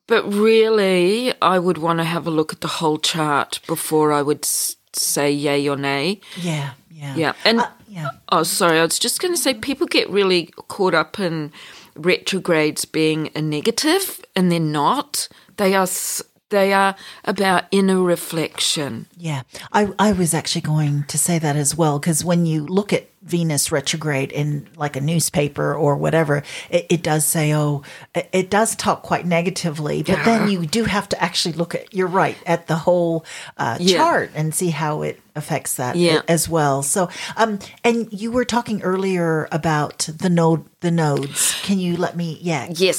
But 0.10 0.24
really, 0.34 1.32
I 1.42 1.60
would 1.60 1.78
want 1.78 2.00
to 2.00 2.04
have 2.04 2.26
a 2.28 2.32
look 2.32 2.52
at 2.52 2.62
the 2.62 2.68
whole 2.80 2.98
chart 2.98 3.60
before 3.68 4.12
I 4.12 4.22
would 4.24 4.44
s- 4.44 4.76
say 4.94 5.32
yay 5.32 5.70
or 5.70 5.78
nay. 5.78 6.20
Yeah. 6.36 6.72
Yeah. 6.92 7.16
Yeah. 7.16 7.34
And 7.46 7.60
Uh, 7.62 7.68
yeah. 7.88 8.10
oh, 8.30 8.44
sorry, 8.44 8.80
I 8.80 8.84
was 8.84 8.98
just 9.00 9.22
going 9.22 9.34
to 9.36 9.40
say 9.42 9.54
people 9.54 9.88
get 9.88 10.10
really 10.10 10.48
caught 10.68 10.96
up 10.96 11.20
in 11.20 11.52
retrogrades 11.96 12.86
being 12.86 13.30
a 13.36 13.42
negative, 13.42 14.20
and 14.36 14.52
they're 14.52 14.60
not. 14.60 15.28
They 15.58 15.76
are. 15.76 15.84
s- 15.84 16.24
They 16.50 16.74
are 16.74 16.96
about 17.26 17.66
inner 17.72 18.02
reflection. 18.02 19.06
Yeah, 19.18 19.44
I, 19.72 19.92
I 20.00 20.12
was 20.14 20.34
actually 20.34 20.62
going 20.62 21.04
to 21.08 21.18
say 21.18 21.38
that 21.40 21.56
as 21.56 21.76
well 21.78 22.00
because 22.00 22.26
when 22.26 22.46
you 22.46 22.66
look 22.66 22.92
at 22.92 23.08
Venus 23.22 23.72
retrograde 23.72 24.32
in 24.32 24.68
like 24.78 24.96
a 24.96 25.02
newspaper 25.02 25.76
or 25.76 25.96
whatever, 25.96 26.42
it, 26.72 26.88
it 26.90 27.04
does 27.04 27.26
say, 27.26 27.54
oh, 27.54 27.84
it, 28.16 28.30
it 28.32 28.50
does 28.50 28.76
talk 28.76 29.04
quite 29.04 29.26
negatively, 29.28 30.02
but 30.02 30.24
then 30.26 30.48
you 30.50 30.66
do 30.66 30.86
have 30.86 31.08
to 31.10 31.22
actually 31.22 31.54
look 31.54 31.76
at, 31.76 31.94
you're 31.94 32.08
right, 32.08 32.38
at 32.48 32.66
the 32.68 32.76
whole 32.78 33.26
uh, 33.58 33.78
Yeah. 33.80 33.98
chart 33.98 34.32
and 34.34 34.56
see 34.56 34.70
how 34.70 35.04
it 35.04 35.20
affects 35.36 35.76
that 35.76 35.98
Yeah. 35.98 36.22
as 36.28 36.50
well. 36.50 36.82
So, 36.82 37.10
um, 37.38 37.60
and 37.84 38.08
you 38.12 38.32
were 38.32 38.46
talking 38.46 38.82
earlier 38.82 39.48
about 39.52 40.10
the 40.18 40.30
node, 40.30 40.66
the 40.80 40.90
nodes. 40.92 41.60
Can 41.62 41.78
you 41.78 41.96
let 41.98 42.16
me, 42.18 42.40
yeah, 42.42 42.68
Yes. 42.72 42.98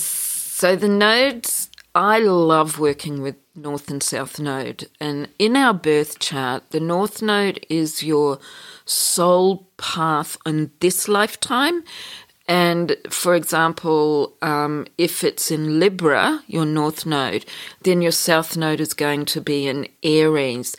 So 0.61 0.77
the 0.77 0.89
nodes, 0.89 1.70
I 1.95 2.19
love 2.21 2.79
working 2.79 3.21
with 3.21 3.37
North 3.57 3.91
and 3.91 4.03
South 4.03 4.39
Node. 4.39 4.89
And 5.01 5.29
in 5.39 5.57
our 5.57 5.75
birth 5.75 6.19
chart, 6.21 6.71
the 6.71 6.81
North 6.81 7.21
Node 7.21 7.65
is 7.69 8.03
your 8.03 8.39
soul 8.85 9.69
path 9.77 10.37
in 10.47 10.71
this 10.81 11.09
lifetime. 11.09 11.83
And 12.47 12.97
for 13.09 13.35
example, 13.35 14.37
um, 14.43 14.87
if 14.99 15.25
it's 15.25 15.51
in 15.51 15.81
Libra, 15.81 16.43
your 16.47 16.65
North 16.65 17.07
Node, 17.07 17.45
then 17.83 18.03
your 18.03 18.13
South 18.13 18.57
Node 18.57 18.81
is 18.81 18.95
going 18.95 19.25
to 19.27 19.41
be 19.41 19.67
in 19.67 19.89
Aries. 20.03 20.77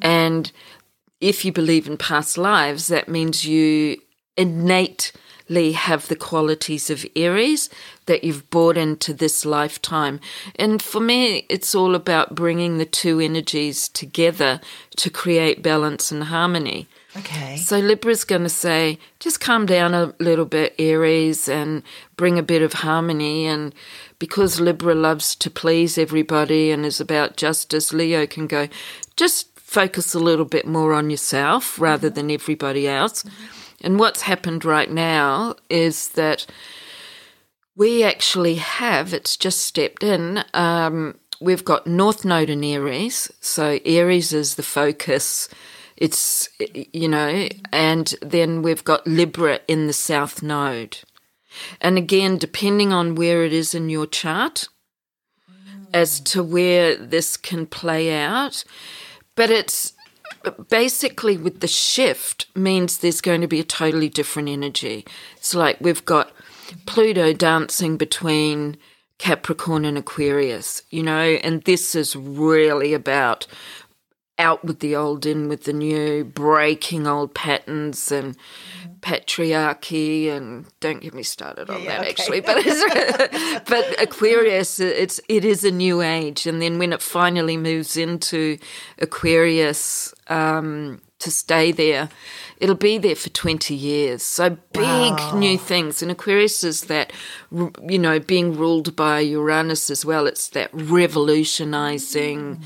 And 0.00 0.50
if 1.20 1.44
you 1.44 1.52
believe 1.52 1.86
in 1.86 1.96
past 1.96 2.38
lives, 2.38 2.88
that 2.88 3.08
means 3.08 3.44
you 3.44 3.98
innately 4.36 5.20
have 5.72 6.08
the 6.08 6.16
qualities 6.16 6.90
of 6.90 7.04
Aries 7.14 7.68
that 8.06 8.24
you've 8.24 8.48
brought 8.50 8.76
into 8.76 9.14
this 9.14 9.44
lifetime. 9.44 10.18
And 10.56 10.82
for 10.82 11.00
me, 11.00 11.46
it's 11.48 11.74
all 11.74 11.94
about 11.94 12.34
bringing 12.34 12.78
the 12.78 12.86
two 12.86 13.20
energies 13.20 13.88
together 13.88 14.60
to 14.96 15.10
create 15.10 15.62
balance 15.62 16.10
and 16.10 16.24
harmony. 16.24 16.88
okay. 17.16 17.56
So 17.56 17.78
Libra's 17.78 18.24
going 18.24 18.42
to 18.42 18.48
say, 18.48 18.98
just 19.20 19.40
calm 19.40 19.66
down 19.66 19.94
a 19.94 20.14
little 20.18 20.46
bit, 20.46 20.74
Aries, 20.78 21.48
and 21.48 21.82
bring 22.16 22.38
a 22.38 22.42
bit 22.42 22.62
of 22.62 22.72
harmony. 22.72 23.46
And 23.46 23.74
because 24.18 24.60
Libra 24.60 24.94
loves 24.94 25.36
to 25.36 25.50
please 25.50 25.98
everybody 25.98 26.70
and 26.70 26.84
is 26.86 27.00
about 27.00 27.36
justice, 27.36 27.92
Leo 27.92 28.26
can 28.26 28.46
go, 28.46 28.68
just 29.16 29.48
focus 29.58 30.14
a 30.14 30.18
little 30.18 30.44
bit 30.44 30.66
more 30.66 30.92
on 30.92 31.08
yourself 31.08 31.80
rather 31.80 32.08
mm-hmm. 32.08 32.14
than 32.14 32.30
everybody 32.30 32.88
else. 32.88 33.22
Mm-hmm. 33.22 33.61
And 33.82 33.98
what's 33.98 34.22
happened 34.22 34.64
right 34.64 34.90
now 34.90 35.56
is 35.68 36.10
that 36.10 36.46
we 37.76 38.04
actually 38.04 38.56
have, 38.56 39.12
it's 39.12 39.36
just 39.36 39.60
stepped 39.60 40.02
in, 40.02 40.44
um, 40.54 41.18
we've 41.40 41.64
got 41.64 41.86
North 41.86 42.24
Node 42.24 42.50
in 42.50 42.62
Aries. 42.62 43.30
So 43.40 43.78
Aries 43.84 44.32
is 44.32 44.54
the 44.54 44.62
focus. 44.62 45.48
It's, 45.96 46.48
you 46.92 47.08
know, 47.08 47.48
and 47.72 48.14
then 48.22 48.62
we've 48.62 48.84
got 48.84 49.06
Libra 49.06 49.60
in 49.68 49.86
the 49.86 49.92
South 49.92 50.42
Node. 50.42 50.98
And 51.80 51.98
again, 51.98 52.38
depending 52.38 52.92
on 52.92 53.14
where 53.14 53.44
it 53.44 53.52
is 53.52 53.74
in 53.74 53.90
your 53.90 54.06
chart, 54.06 54.68
as 55.92 56.20
to 56.20 56.42
where 56.42 56.96
this 56.96 57.36
can 57.36 57.66
play 57.66 58.14
out. 58.14 58.64
But 59.34 59.50
it's 59.50 59.92
basically 60.68 61.36
with 61.36 61.60
the 61.60 61.68
shift 61.68 62.46
means 62.54 62.98
there's 62.98 63.20
going 63.20 63.40
to 63.40 63.46
be 63.46 63.60
a 63.60 63.64
totally 63.64 64.08
different 64.08 64.48
energy. 64.48 65.04
It's 65.36 65.54
like 65.54 65.78
we've 65.80 66.04
got 66.04 66.32
Pluto 66.86 67.32
dancing 67.32 67.96
between 67.96 68.76
Capricorn 69.18 69.84
and 69.84 69.96
Aquarius, 69.96 70.82
you 70.90 71.02
know, 71.02 71.20
and 71.20 71.62
this 71.62 71.94
is 71.94 72.16
really 72.16 72.92
about 72.92 73.46
out 74.42 74.62
with 74.64 74.80
the 74.80 74.94
old, 74.96 75.24
in 75.24 75.48
with 75.48 75.64
the 75.64 75.72
new, 75.72 76.24
breaking 76.24 77.06
old 77.06 77.34
patterns 77.34 78.12
and 78.12 78.36
patriarchy, 79.00 80.28
and 80.30 80.66
don't 80.80 81.00
get 81.00 81.14
me 81.14 81.22
started 81.22 81.70
on 81.70 81.82
Yeah, 81.82 81.98
that 81.98 82.00
okay. 82.00 82.10
actually. 82.10 82.40
But 82.40 83.64
but 83.66 84.02
Aquarius, 84.02 84.78
it's 84.80 85.20
it 85.28 85.44
is 85.44 85.64
a 85.64 85.70
new 85.70 86.02
age, 86.02 86.46
and 86.46 86.60
then 86.60 86.78
when 86.78 86.92
it 86.92 87.02
finally 87.02 87.56
moves 87.56 87.96
into 87.96 88.58
Aquarius 88.98 90.14
um, 90.28 91.00
to 91.18 91.30
stay 91.30 91.72
there, 91.72 92.08
it'll 92.58 92.74
be 92.74 92.98
there 92.98 93.16
for 93.16 93.30
twenty 93.30 93.74
years. 93.74 94.22
So 94.22 94.50
big 94.72 94.84
Wow. 94.84 95.30
new 95.34 95.58
things, 95.58 96.02
and 96.02 96.10
Aquarius 96.10 96.62
is 96.64 96.82
that 96.82 97.12
you 97.88 97.98
know 97.98 98.18
being 98.20 98.56
ruled 98.56 98.94
by 98.96 99.20
Uranus 99.20 99.90
as 99.90 100.04
well. 100.04 100.26
It's 100.26 100.48
that 100.50 100.70
revolutionizing 100.72 102.60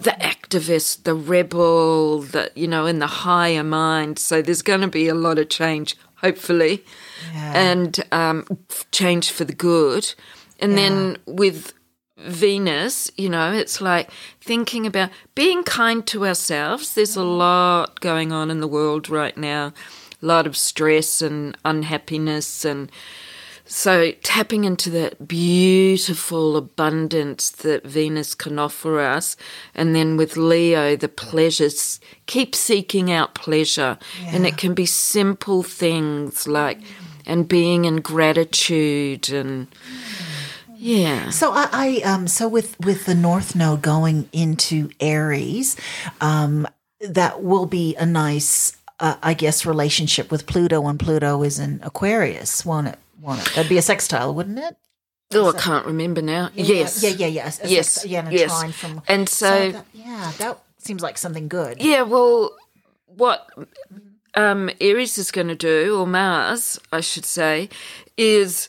the 0.00 0.10
activist, 0.20 1.04
the 1.04 1.14
rebel, 1.14 2.20
the 2.20 2.50
you 2.54 2.68
know, 2.68 2.86
in 2.86 2.98
the 2.98 3.06
higher 3.06 3.64
mind. 3.64 4.18
So 4.18 4.42
there's 4.42 4.62
going 4.62 4.82
to 4.82 4.88
be 4.88 5.08
a 5.08 5.14
lot 5.14 5.38
of 5.38 5.48
change, 5.48 5.96
hopefully, 6.16 6.84
Yeah. 7.34 7.52
and 7.54 8.04
um, 8.12 8.46
change 8.92 9.30
for 9.30 9.44
the 9.44 9.54
good. 9.54 10.14
And 10.58 10.76
then 10.78 11.18
with 11.26 11.72
Venus, 12.18 13.10
you 13.16 13.28
know, 13.28 13.52
it's 13.52 13.80
like 13.80 14.10
thinking 14.40 14.86
about 14.86 15.10
being 15.34 15.62
kind 15.62 16.06
to 16.06 16.26
ourselves. 16.26 16.94
There's 16.94 17.16
a 17.16 17.24
lot 17.24 18.00
going 18.00 18.32
on 18.32 18.50
in 18.50 18.60
the 18.60 18.68
world 18.68 19.08
right 19.10 19.36
now, 19.36 19.72
a 20.22 20.26
lot 20.26 20.46
of 20.46 20.56
stress 20.56 21.20
and 21.20 21.56
unhappiness 21.64 22.64
and 22.64 22.90
so 23.66 24.12
tapping 24.22 24.64
into 24.64 24.90
that 24.90 25.26
beautiful 25.26 26.56
abundance 26.56 27.50
that 27.50 27.84
Venus 27.84 28.34
can 28.34 28.58
offer 28.58 29.00
us, 29.00 29.36
and 29.74 29.94
then 29.94 30.16
with 30.16 30.36
Leo, 30.36 30.96
the 30.96 31.08
pleasures, 31.08 32.00
keep 32.26 32.54
seeking 32.54 33.10
out 33.10 33.34
pleasure. 33.34 33.98
And 34.26 34.46
it 34.46 34.56
can 34.56 34.72
be 34.72 34.86
simple 34.86 35.62
things 35.62 36.46
like, 36.46 36.78
and 37.26 37.48
being 37.48 37.84
in 37.84 38.00
gratitude 38.00 39.30
and, 39.30 39.66
yeah. 40.78 41.30
So 41.30 41.52
I, 41.52 41.68
I 41.72 42.00
um 42.04 42.28
so 42.28 42.46
with 42.46 42.78
with 42.80 43.06
the 43.06 43.14
North 43.14 43.56
Node 43.56 43.82
going 43.82 44.28
into 44.32 44.90
Aries, 45.00 45.76
um 46.20 46.68
that 47.00 47.42
will 47.42 47.66
be 47.66 47.96
a 47.96 48.06
nice 48.06 48.76
uh, 49.00 49.16
I 49.22 49.34
guess 49.34 49.66
relationship 49.66 50.30
with 50.30 50.46
Pluto 50.46 50.82
when 50.82 50.98
Pluto 50.98 51.42
is 51.42 51.58
in 51.58 51.80
Aquarius, 51.82 52.64
won't 52.64 52.88
it? 52.88 52.98
Won't 53.20 53.40
it? 53.40 53.54
That'd 53.54 53.68
be 53.68 53.78
a 53.78 53.82
sextile, 53.82 54.34
wouldn't 54.34 54.58
it? 54.58 54.76
Oh, 55.34 55.52
I 55.54 55.58
can't 55.58 55.86
remember 55.86 56.22
now. 56.22 56.50
yes. 56.54 57.02
Yeah, 57.02 57.10
yeah, 57.10 57.26
yeah. 57.26 57.50
A 57.62 57.68
Yes, 57.68 57.90
sex- 57.92 58.06
yeah, 58.06 58.24
and 58.26 58.32
yes. 58.32 58.72
from. 58.74 59.02
And 59.08 59.28
so- 59.28 59.72
that- 59.72 59.86
yeah, 59.92 60.32
that 60.38 60.58
seems 60.78 61.02
like 61.02 61.18
something 61.18 61.48
good. 61.48 61.82
Yeah, 61.82 62.02
well, 62.02 62.54
what 63.06 63.48
um, 64.34 64.70
Aries 64.80 65.18
is 65.18 65.30
going 65.32 65.48
to 65.48 65.56
do, 65.56 65.98
or 65.98 66.06
Mars, 66.06 66.78
I 66.92 67.00
should 67.00 67.24
say, 67.24 67.68
is 68.16 68.68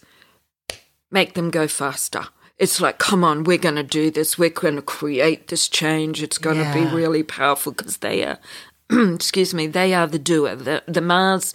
make 1.12 1.34
them 1.36 1.51
go 1.51 1.68
faster. 1.68 2.25
It's 2.58 2.82
like, 2.82 2.98
come 2.98 3.24
on, 3.24 3.44
we're 3.44 3.60
going 3.60 3.75
to 3.75 3.84
do 3.84 4.10
this. 4.10 4.39
We're 4.39 4.50
going 4.50 4.77
to 4.77 4.82
create 4.82 5.50
this 5.50 5.70
change. 5.70 6.24
It's 6.24 6.39
going 6.39 6.58
to 6.58 6.63
Yeah. 6.63 6.74
be 6.74 6.96
really 6.96 7.22
powerful 7.22 7.72
because 7.72 7.98
they 7.98 8.24
are, 8.24 8.39
excuse 8.89 9.54
me, 9.54 9.68
they 9.68 9.94
are 9.94 10.08
the 10.08 10.18
doer. 10.18 10.56
The, 10.56 10.82
the 10.88 11.01
Mars 11.01 11.54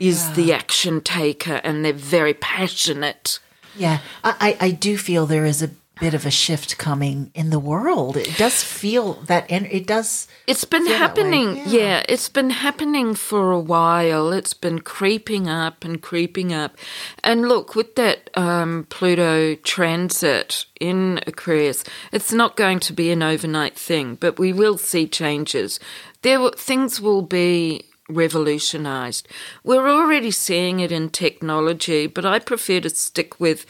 is 0.00 0.32
the 0.34 0.52
action 0.52 1.00
taker 1.00 1.60
and 1.64 1.84
they're 1.84 1.92
very 1.92 2.34
passionate. 2.34 3.38
Yeah, 3.76 4.00
I, 4.22 4.56
I, 4.60 4.66
I 4.66 4.70
do 4.70 4.98
feel 4.98 5.26
there 5.26 5.46
is 5.46 5.62
a 5.62 5.70
bit 6.02 6.14
of 6.14 6.26
a 6.26 6.30
shift 6.30 6.78
coming 6.78 7.30
in 7.32 7.50
the 7.50 7.60
world. 7.60 8.16
It 8.16 8.36
does 8.36 8.62
feel 8.64 9.14
that, 9.28 9.48
and 9.48 9.66
it 9.66 9.86
does. 9.86 10.26
It's 10.48 10.64
been 10.64 10.82
feel 10.82 10.98
that 10.98 11.16
way, 11.16 11.22
happening, 11.22 11.56
yeah. 11.58 11.64
yeah. 11.66 12.02
It's 12.08 12.28
been 12.28 12.50
happening 12.50 13.14
for 13.14 13.52
a 13.52 13.60
while. 13.60 14.32
It's 14.32 14.52
been 14.52 14.80
creeping 14.80 15.48
up 15.48 15.84
and 15.84 16.02
creeping 16.02 16.52
up. 16.52 16.76
And 17.22 17.48
look, 17.48 17.76
with 17.76 17.94
that 17.94 18.30
um, 18.36 18.86
Pluto 18.90 19.54
transit 19.54 20.64
in 20.80 21.20
Aquarius, 21.26 21.84
it's 22.10 22.32
not 22.32 22.56
going 22.56 22.80
to 22.80 22.92
be 22.92 23.12
an 23.12 23.22
overnight 23.22 23.78
thing, 23.78 24.16
but 24.16 24.40
we 24.40 24.52
will 24.52 24.78
see 24.78 25.06
changes. 25.06 25.78
There, 26.22 26.50
things 26.50 27.00
will 27.00 27.22
be 27.22 27.84
revolutionized. 28.14 29.28
We're 29.64 29.88
already 29.88 30.30
seeing 30.30 30.80
it 30.80 30.92
in 30.92 31.10
technology, 31.10 32.06
but 32.06 32.24
I 32.24 32.38
prefer 32.38 32.80
to 32.80 32.90
stick 32.90 33.40
with 33.40 33.66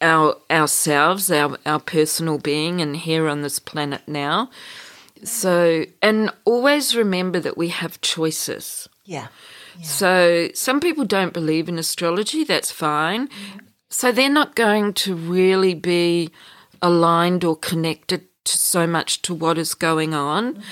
our 0.00 0.36
ourselves, 0.50 1.30
our 1.30 1.58
our 1.64 1.80
personal 1.80 2.38
being, 2.38 2.80
and 2.80 2.96
here 2.96 3.28
on 3.28 3.42
this 3.42 3.58
planet 3.58 4.02
now. 4.06 4.50
So, 5.24 5.84
and 6.00 6.30
always 6.44 6.96
remember 6.96 7.38
that 7.40 7.56
we 7.56 7.68
have 7.68 8.00
choices. 8.00 8.88
Yeah, 9.04 9.28
So, 9.82 10.48
some 10.54 10.80
people 10.80 11.04
don't 11.04 11.32
believe 11.32 11.68
in 11.68 11.78
astrology, 11.78 12.44
that's 12.44 12.70
fine. 12.72 13.28
So, 13.88 14.12
they're 14.12 14.28
not 14.28 14.54
going 14.54 14.94
to 14.94 15.14
really 15.14 15.74
be 15.74 16.30
aligned 16.80 17.44
or 17.44 17.56
connected 17.56 18.26
to 18.44 18.58
so 18.58 18.86
much 18.86 19.22
to 19.22 19.34
what 19.34 19.58
is 19.58 19.74
going 19.74 20.14
on. 20.14 20.54
Mm-hmm. 20.54 20.62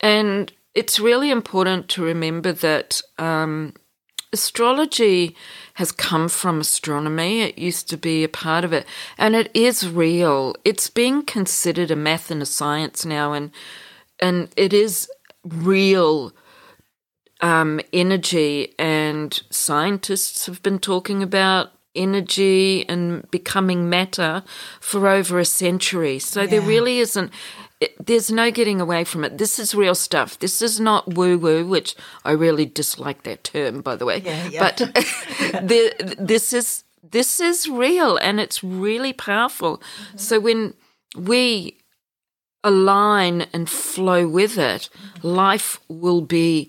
And 0.00 0.52
it's 0.78 1.00
really 1.00 1.28
important 1.28 1.88
to 1.88 2.04
remember 2.04 2.52
that 2.52 3.02
um, 3.18 3.74
astrology 4.32 5.34
has 5.74 5.90
come 5.90 6.28
from 6.28 6.60
astronomy. 6.60 7.42
It 7.42 7.58
used 7.58 7.90
to 7.90 7.96
be 7.96 8.22
a 8.22 8.28
part 8.28 8.62
of 8.62 8.72
it, 8.72 8.86
and 9.18 9.34
it 9.34 9.50
is 9.54 9.88
real. 9.90 10.54
It's 10.64 10.88
being 10.88 11.24
considered 11.24 11.90
a 11.90 11.96
math 11.96 12.30
and 12.30 12.40
a 12.40 12.46
science 12.46 13.04
now, 13.04 13.32
and 13.32 13.50
and 14.20 14.50
it 14.56 14.72
is 14.72 15.10
real 15.42 16.32
um, 17.40 17.80
energy. 17.92 18.72
And 18.78 19.42
scientists 19.50 20.46
have 20.46 20.62
been 20.62 20.78
talking 20.78 21.24
about 21.24 21.72
energy 21.96 22.88
and 22.88 23.28
becoming 23.32 23.90
matter 23.90 24.44
for 24.78 25.08
over 25.08 25.40
a 25.40 25.44
century. 25.44 26.20
So 26.20 26.46
there 26.46 26.60
really 26.60 27.00
isn't. 27.00 27.32
It- 27.80 28.06
There's 28.06 28.30
no 28.30 28.50
getting 28.50 28.80
away 28.80 29.04
from 29.04 29.24
it. 29.24 29.38
This 29.38 29.58
is 29.58 29.74
real 29.74 29.94
stuff. 29.94 30.38
This 30.38 30.60
is 30.62 30.80
not 30.80 31.14
woo 31.14 31.38
woo, 31.38 31.66
which 31.66 31.94
I 32.24 32.32
really 32.32 32.66
dislike 32.66 33.22
that 33.22 33.44
term, 33.44 33.82
by 33.82 33.96
the 33.96 34.04
way. 34.04 34.22
Yeah, 34.24 34.48
yeah. 34.48 34.60
But 34.60 34.76
the, 35.68 36.16
this 36.18 36.52
is 36.52 36.84
this 37.10 37.40
is 37.40 37.68
real 37.68 38.16
and 38.16 38.40
it's 38.40 38.62
really 38.62 39.12
powerful. 39.12 39.78
Mm-hmm. 39.78 40.18
So 40.18 40.40
when 40.40 40.74
we 41.16 41.78
align 42.64 43.46
and 43.52 43.68
flow 43.68 44.28
with 44.28 44.58
it, 44.58 44.88
mm-hmm. 44.92 45.28
life 45.28 45.80
will 45.88 46.20
be 46.20 46.68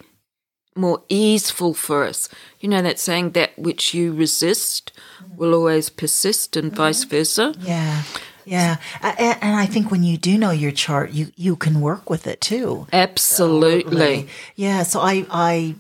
more 0.76 1.02
easeful 1.10 1.74
for 1.74 2.06
us. 2.06 2.30
You 2.60 2.70
know 2.70 2.82
that 2.82 3.00
saying, 3.00 3.32
that 3.32 3.58
which 3.58 3.94
you 3.94 4.14
resist 4.14 4.92
mm-hmm. 5.22 5.38
will 5.38 5.54
always 5.54 5.90
persist, 5.90 6.56
and 6.56 6.74
vice 6.74 7.04
versa. 7.04 7.54
yeah, 7.60 8.04
yeah. 8.50 8.78
And 9.02 9.56
I 9.56 9.66
think 9.66 9.92
when 9.92 10.04
you 10.04 10.18
do 10.18 10.38
know 10.38 10.52
your 10.52 10.72
chart, 10.72 11.12
you 11.12 11.32
you 11.36 11.56
can 11.56 11.82
work 11.82 12.10
with 12.10 12.26
it 12.28 12.42
too. 12.42 12.88
Absolutely. 12.92 14.28
Yeah, 14.56 14.84
so 14.84 15.00
I 15.00 15.26
I 15.30 15.76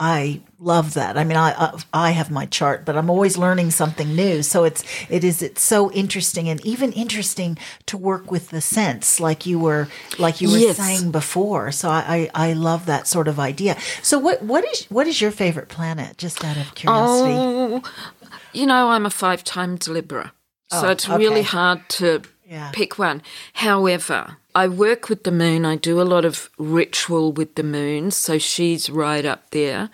I 0.00 0.40
love 0.60 0.94
that. 0.94 1.16
I 1.18 1.24
mean, 1.24 1.36
I, 1.36 1.50
I 1.52 1.68
I 1.92 2.10
have 2.12 2.30
my 2.30 2.46
chart, 2.46 2.84
but 2.84 2.96
I'm 2.96 3.10
always 3.10 3.36
learning 3.36 3.70
something 3.72 4.14
new. 4.14 4.42
So 4.42 4.64
it's 4.64 4.84
it 5.08 5.24
is 5.24 5.42
it's 5.42 5.62
so 5.62 5.90
interesting 5.92 6.48
and 6.48 6.64
even 6.64 6.92
interesting 6.92 7.58
to 7.86 7.96
work 7.96 8.30
with 8.30 8.50
the 8.50 8.60
scents, 8.60 9.18
like 9.20 9.44
you 9.46 9.58
were 9.58 9.88
like 10.18 10.40
you 10.40 10.50
were 10.50 10.58
Yes. 10.58 10.76
saying 10.76 11.10
before. 11.10 11.72
So 11.72 11.88
I, 11.90 12.30
I 12.34 12.48
I 12.50 12.52
love 12.54 12.86
that 12.86 13.06
sort 13.08 13.28
of 13.28 13.38
idea. 13.40 13.76
So 14.02 14.18
what 14.20 14.42
what 14.42 14.64
is 14.64 14.86
what 14.90 15.06
is 15.06 15.20
your 15.20 15.32
favorite 15.32 15.68
planet? 15.68 16.16
Just 16.18 16.44
out 16.44 16.56
of 16.56 16.74
curiosity. 16.74 17.34
Oh, 17.36 17.82
you 18.52 18.66
know, 18.66 18.90
I'm 18.90 19.04
a 19.06 19.10
five 19.10 19.42
times 19.42 19.88
Libra. 19.88 20.32
So 20.70 20.86
Oh, 20.88 20.90
it's 20.90 21.08
really 21.08 21.42
hard 21.42 21.88
to 22.00 22.22
Yeah. 22.46 22.70
pick 22.72 22.98
one. 22.98 23.22
However, 23.54 24.36
I 24.54 24.68
work 24.68 25.08
with 25.08 25.24
the 25.24 25.30
moon. 25.30 25.64
I 25.64 25.76
do 25.76 26.00
a 26.00 26.04
lot 26.14 26.24
of 26.24 26.50
ritual 26.58 27.32
with 27.32 27.54
the 27.54 27.62
moon. 27.62 28.10
So 28.10 28.38
she's 28.38 28.90
right 28.90 29.24
up 29.24 29.50
there. 29.50 29.88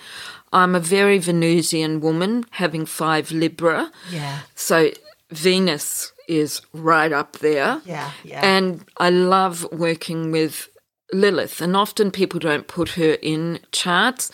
I'm 0.53 0.75
a 0.75 0.81
very 0.81 1.19
Venusian 1.19 2.01
woman, 2.01 2.45
having 2.53 2.87
five 2.87 3.31
Libra. 3.33 3.91
Yeah. 4.11 4.41
So 4.55 4.91
Venus 5.31 6.13
is 6.29 6.61
right 6.73 7.13
up 7.13 7.39
there. 7.39 7.81
Yeah, 7.85 8.11
yeah. 8.23 8.41
And 8.43 8.85
I 8.99 9.11
love 9.11 9.67
working 9.73 10.31
with 10.33 10.69
Lilith, 11.13 11.61
and 11.61 11.77
often 11.77 12.11
people 12.11 12.41
don't 12.41 12.67
put 12.67 12.91
her 12.91 13.19
in 13.23 13.61
charts. 13.73 14.31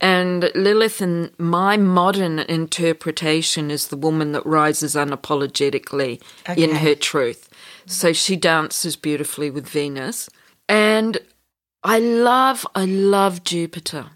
And 0.00 0.50
Lilith, 0.54 1.00
in 1.00 1.30
my 1.38 1.76
modern 1.76 2.40
interpretation, 2.40 3.70
is 3.70 3.88
the 3.88 3.96
woman 3.96 4.32
that 4.32 4.44
rises 4.46 4.94
unapologetically 4.94 6.20
in 6.56 6.76
her 6.76 6.94
truth. 6.94 7.48
So 7.86 8.12
she 8.12 8.36
dances 8.36 8.96
beautifully 8.96 9.50
with 9.50 9.68
Venus. 9.68 10.28
And 10.68 11.18
I 11.82 11.98
love, 11.98 12.66
I 12.74 12.86
love 12.86 13.44
Jupiter. 13.44 14.10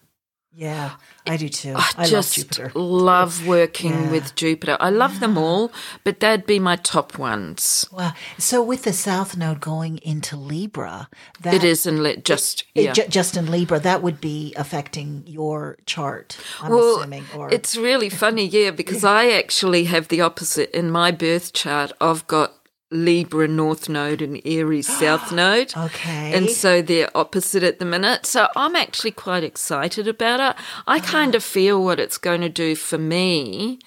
Yeah, 0.59 0.97
I 1.25 1.37
do 1.37 1.49
too. 1.49 1.75
I, 1.77 1.88
I, 1.99 2.07
just 2.09 2.59
love 2.75 2.75
love 2.75 3.47
working 3.47 3.92
Yeah. 3.92 4.11
with 4.11 4.35
Jupiter. 4.35 4.77
I 4.81 4.90
love 4.90 5.21
them 5.21 5.38
all, 5.38 5.71
but 6.03 6.18
they'd 6.18 6.47
be 6.47 6.59
my 6.59 6.75
top 6.75 7.16
ones. 7.16 7.87
Wow. 7.92 8.12
So 8.38 8.61
with 8.61 8.83
the 8.83 8.92
South 8.92 9.37
Node 9.37 9.61
going 9.61 9.99
into 9.99 10.37
Libra, 10.37 11.09
that 11.40 11.55
It 11.55 11.62
is 11.62 11.87
in 11.87 12.03
le- 12.03 12.16
just 12.16 12.64
it 12.75 12.83
yeah. 12.83 12.92
ju- 12.92 13.07
just 13.09 13.37
in 13.37 13.49
Libra, 13.49 13.79
that 13.79 14.03
would 14.03 14.21
be 14.21 14.53
affecting 14.57 15.23
your 15.29 15.77
chart. 15.87 16.37
I'm 16.61 16.73
well, 16.73 16.99
assuming, 16.99 17.27
or 17.37 17.53
it's 17.53 17.77
really 17.77 18.09
funny, 18.09 18.44
yeah, 18.49 18.73
because 18.73 19.05
I 19.21 19.31
actually 19.31 19.85
have 19.85 20.09
the 20.09 20.21
opposite 20.23 20.71
in 20.77 20.90
my 20.90 21.12
birth 21.12 21.53
chart. 21.53 21.92
I've 22.01 22.27
got 22.27 22.58
Libra 22.90 23.46
North 23.48 23.88
Node 23.88 24.22
and 24.22 24.40
Aries 24.44 24.87
South 24.98 25.31
Node. 25.33 25.77
Okay. 25.77 26.33
And 26.35 26.48
so 26.51 26.81
they're 26.83 27.11
opposite 27.16 27.62
at 27.62 27.79
the 27.79 27.85
minute. 27.85 28.27
So 28.27 28.48
I'm 28.57 28.74
actually 28.77 29.11
quite 29.12 29.44
excited 29.44 30.09
about 30.09 30.40
it. 30.40 30.57
I 30.87 31.01
kind 31.01 31.35
of 31.35 31.42
feel 31.44 31.83
what 31.85 32.01
it's 32.01 32.18
going 32.18 32.40
to 32.40 32.48
do 32.48 32.74
for 32.74 32.98
me 32.98 33.79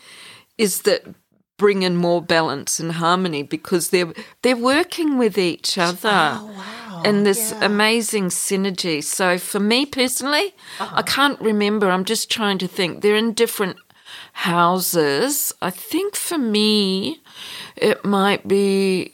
is 0.57 0.81
that 0.83 1.03
bring 1.57 1.83
in 1.83 1.95
more 1.95 2.21
balance 2.21 2.79
and 2.79 2.93
harmony 2.93 3.43
because 3.43 3.89
they're 3.89 4.13
they're 4.41 4.57
working 4.57 5.17
with 5.19 5.37
each 5.37 5.77
other. 5.77 6.37
Oh, 6.39 6.45
wow. 6.55 7.01
And 7.05 7.25
this 7.25 7.51
Yeah. 7.51 7.65
amazing 7.65 8.29
synergy. 8.29 9.03
So 9.03 9.37
for 9.39 9.59
me 9.59 9.85
personally, 9.85 10.53
Uh-huh. 10.79 10.95
I 10.97 11.01
can't 11.01 11.39
remember. 11.39 11.89
I'm 11.89 12.05
just 12.05 12.29
trying 12.31 12.57
to 12.59 12.67
think. 12.67 13.01
They're 13.01 13.15
in 13.15 13.33
different 13.33 13.77
houses. 14.33 15.53
I 15.61 15.69
think 15.71 16.15
for 16.15 16.37
me, 16.37 17.21
it 17.81 18.05
might 18.05 18.47
be 18.47 19.13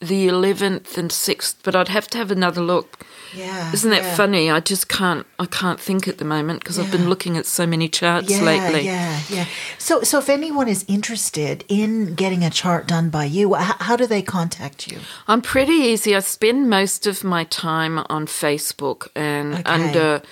the 0.00 0.28
11th 0.28 0.98
and 0.98 1.10
6th, 1.10 1.56
but 1.62 1.74
I'd 1.74 1.88
have 1.88 2.06
to 2.08 2.18
have 2.18 2.30
another 2.30 2.60
look. 2.60 2.98
yeah, 3.34 3.72
Isn't 3.72 3.90
that 3.90 4.02
yeah. 4.02 4.14
funny? 4.16 4.50
I 4.50 4.60
just 4.60 4.86
can't. 4.88 5.26
I 5.38 5.46
can't 5.46 5.80
think 5.80 6.06
at 6.06 6.18
the 6.18 6.26
moment 6.26 6.60
because 6.60 6.78
I've 6.78 6.90
been 6.92 7.08
looking 7.08 7.38
at 7.38 7.46
so 7.46 7.66
many 7.66 7.88
charts 7.88 8.30
Yeah, 8.30 8.42
lately. 8.42 8.82
yeah, 8.84 9.18
yeah. 9.30 9.46
So, 9.78 10.02
so 10.02 10.18
if 10.18 10.28
anyone 10.28 10.68
is 10.68 10.84
interested 10.88 11.64
in 11.68 12.14
getting 12.16 12.44
a 12.44 12.50
chart 12.50 12.86
done 12.86 13.08
by 13.08 13.24
you, 13.24 13.54
how, 13.54 13.76
how 13.80 13.96
do 13.96 14.06
they 14.06 14.20
contact 14.20 14.88
you? 14.88 14.98
I'm 15.26 15.40
pretty 15.40 15.72
easy. 15.72 16.14
I 16.14 16.20
spend 16.20 16.68
most 16.68 17.06
of 17.06 17.24
my 17.24 17.44
time 17.44 17.98
on 18.10 18.26
Facebook 18.26 19.08
and 19.16 19.54
Okay. 19.54 19.62
under 19.64 20.22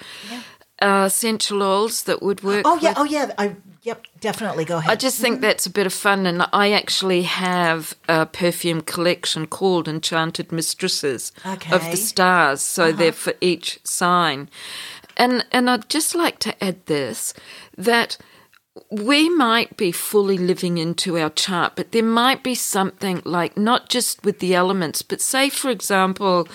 uh, 0.80 1.04
essential 1.06 1.62
oils 1.62 2.02
that 2.04 2.22
would 2.22 2.42
work. 2.42 2.62
Oh 2.64 2.78
yeah, 2.80 2.90
with- 2.90 2.98
oh 2.98 3.04
yeah. 3.04 3.32
I 3.38 3.56
yep, 3.82 4.04
definitely 4.20 4.64
go 4.64 4.78
ahead. 4.78 4.90
I 4.90 4.96
just 4.96 5.20
think 5.20 5.40
that's 5.40 5.66
a 5.66 5.70
bit 5.70 5.86
of 5.86 5.92
fun, 5.92 6.26
and 6.26 6.46
I 6.52 6.72
actually 6.72 7.22
have 7.22 7.94
a 8.08 8.26
perfume 8.26 8.82
collection 8.82 9.46
called 9.46 9.88
Enchanted 9.88 10.52
Mistresses 10.52 11.32
of 11.44 11.54
Okay. 11.54 11.74
Uh-huh. 11.74 11.90
the 11.90 11.96
Stars. 11.96 12.60
So 12.60 12.92
they're 12.92 13.12
for 13.12 13.34
each 13.40 13.80
sign, 13.84 14.48
and 15.16 15.44
and 15.52 15.68
I'd 15.70 15.88
just 15.88 16.14
like 16.14 16.38
to 16.40 16.64
add 16.64 16.86
this 16.86 17.34
that 17.76 18.18
we 18.90 19.28
might 19.28 19.76
be 19.76 19.90
fully 19.90 20.38
living 20.38 20.78
into 20.78 21.18
our 21.18 21.30
chart, 21.30 21.72
but 21.74 21.90
there 21.90 22.02
might 22.02 22.44
be 22.44 22.54
something 22.54 23.20
like 23.24 23.56
not 23.56 23.88
just 23.88 24.24
with 24.24 24.38
the 24.38 24.54
elements, 24.54 25.02
but 25.02 25.20
say, 25.20 25.48
for 25.50 25.68
example, 25.68 26.46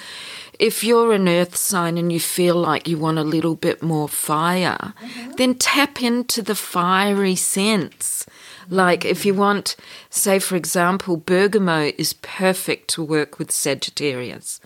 if 0.60 0.84
you're 0.84 1.14
an 1.14 1.28
earth 1.28 1.56
sign 1.56 1.98
and 1.98 2.12
you 2.12 2.20
feel 2.20 2.56
like 2.56 2.88
you 2.88 2.98
want 2.98 3.18
a 3.18 3.24
little 3.24 3.56
bit 3.56 3.82
more 3.82 4.08
fire, 4.08 4.94
mm-hmm. 5.02 5.32
then 5.34 5.56
tap 5.56 6.02
into 6.02 6.42
the 6.42 6.56
fiery 6.56 7.36
scents. 7.36 8.26
Like 8.70 9.04
if 9.06 9.26
you 9.26 9.34
want, 9.34 9.76
say, 10.10 10.40
for 10.40 10.56
example, 10.56 11.18
bergamot 11.18 11.96
is 11.98 12.14
perfect 12.14 12.88
to 12.92 13.04
work 13.04 13.38
with 13.38 13.52
Sagittarius. 13.52 14.60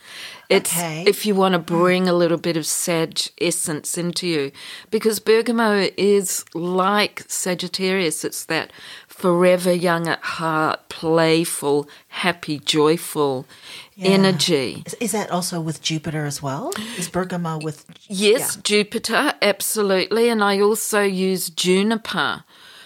It's 0.50 0.72
Okay. 0.78 1.04
if 1.06 1.26
you 1.26 1.36
want 1.36 1.54
to 1.54 1.60
mm-hmm. 1.60 1.82
bring 1.82 2.08
a 2.08 2.14
little 2.14 2.38
bit 2.38 2.58
of 2.58 2.66
Sag 2.66 3.20
essence 3.42 3.98
into 3.98 4.28
you, 4.28 4.52
because 4.92 5.20
bergamot 5.20 5.94
is 5.98 6.46
like 6.54 7.24
Sagittarius. 7.28 8.24
It's 8.24 8.46
that 8.46 8.72
forever 9.18 9.74
young 9.74 10.08
at 10.08 10.22
heart, 10.22 10.90
playful, 10.90 11.90
happy, 12.08 12.60
joyful 12.60 13.48
energy. 13.98 14.84
Is, 14.86 14.94
is 14.96 15.12
that 15.14 15.32
also 15.32 15.60
with 15.60 15.82
Jupiter 15.82 16.26
as 16.26 16.42
well? 16.42 16.72
Is 17.00 17.10
bergamot 17.10 17.64
with? 17.64 17.86
Yes, 18.08 18.58
Jupiter, 18.58 19.34
absolutely. 19.42 20.30
And 20.30 20.44
I 20.44 20.60
also 20.60 21.02
use 21.02 21.50
juniper 21.50 22.44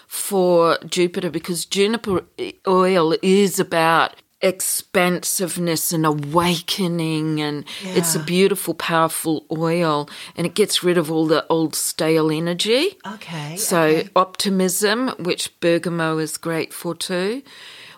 for 0.07 0.77
Jupiter 0.87 1.29
because 1.29 1.65
juniper 1.65 2.23
oil 2.65 3.13
is 3.21 3.59
about 3.59 4.15
expansiveness 4.41 5.91
and 5.91 6.05
awakening 6.05 7.41
and 7.41 7.63
it's 7.83 8.15
a 8.15 8.19
beautiful 8.19 8.73
powerful 8.73 9.45
oil 9.51 10.09
and 10.35 10.45
it 10.47 10.53
gets 10.55 10.83
rid 10.83 10.97
of 10.97 11.11
all 11.11 11.25
the 11.27 11.45
old 11.49 11.75
stale 11.75 12.31
energy 12.31 12.97
Okay. 13.05 13.55
so 13.57 13.81
okay. 13.83 14.09
optimism, 14.15 15.09
which 15.19 15.59
bergamot 15.59 16.19
is 16.21 16.37
great 16.37 16.73
for 16.73 16.95
too. 16.95 17.41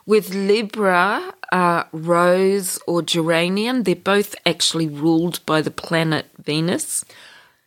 With 0.05 0.33
Libra, 0.33 1.33
uh, 1.53 1.83
rose 1.93 2.77
or 2.87 3.01
geranium, 3.01 3.83
they're 3.83 3.95
both 3.95 4.35
actually 4.45 4.87
ruled 4.87 5.39
by 5.45 5.61
the 5.61 5.71
planet 5.71 6.25
Venus. 6.43 7.05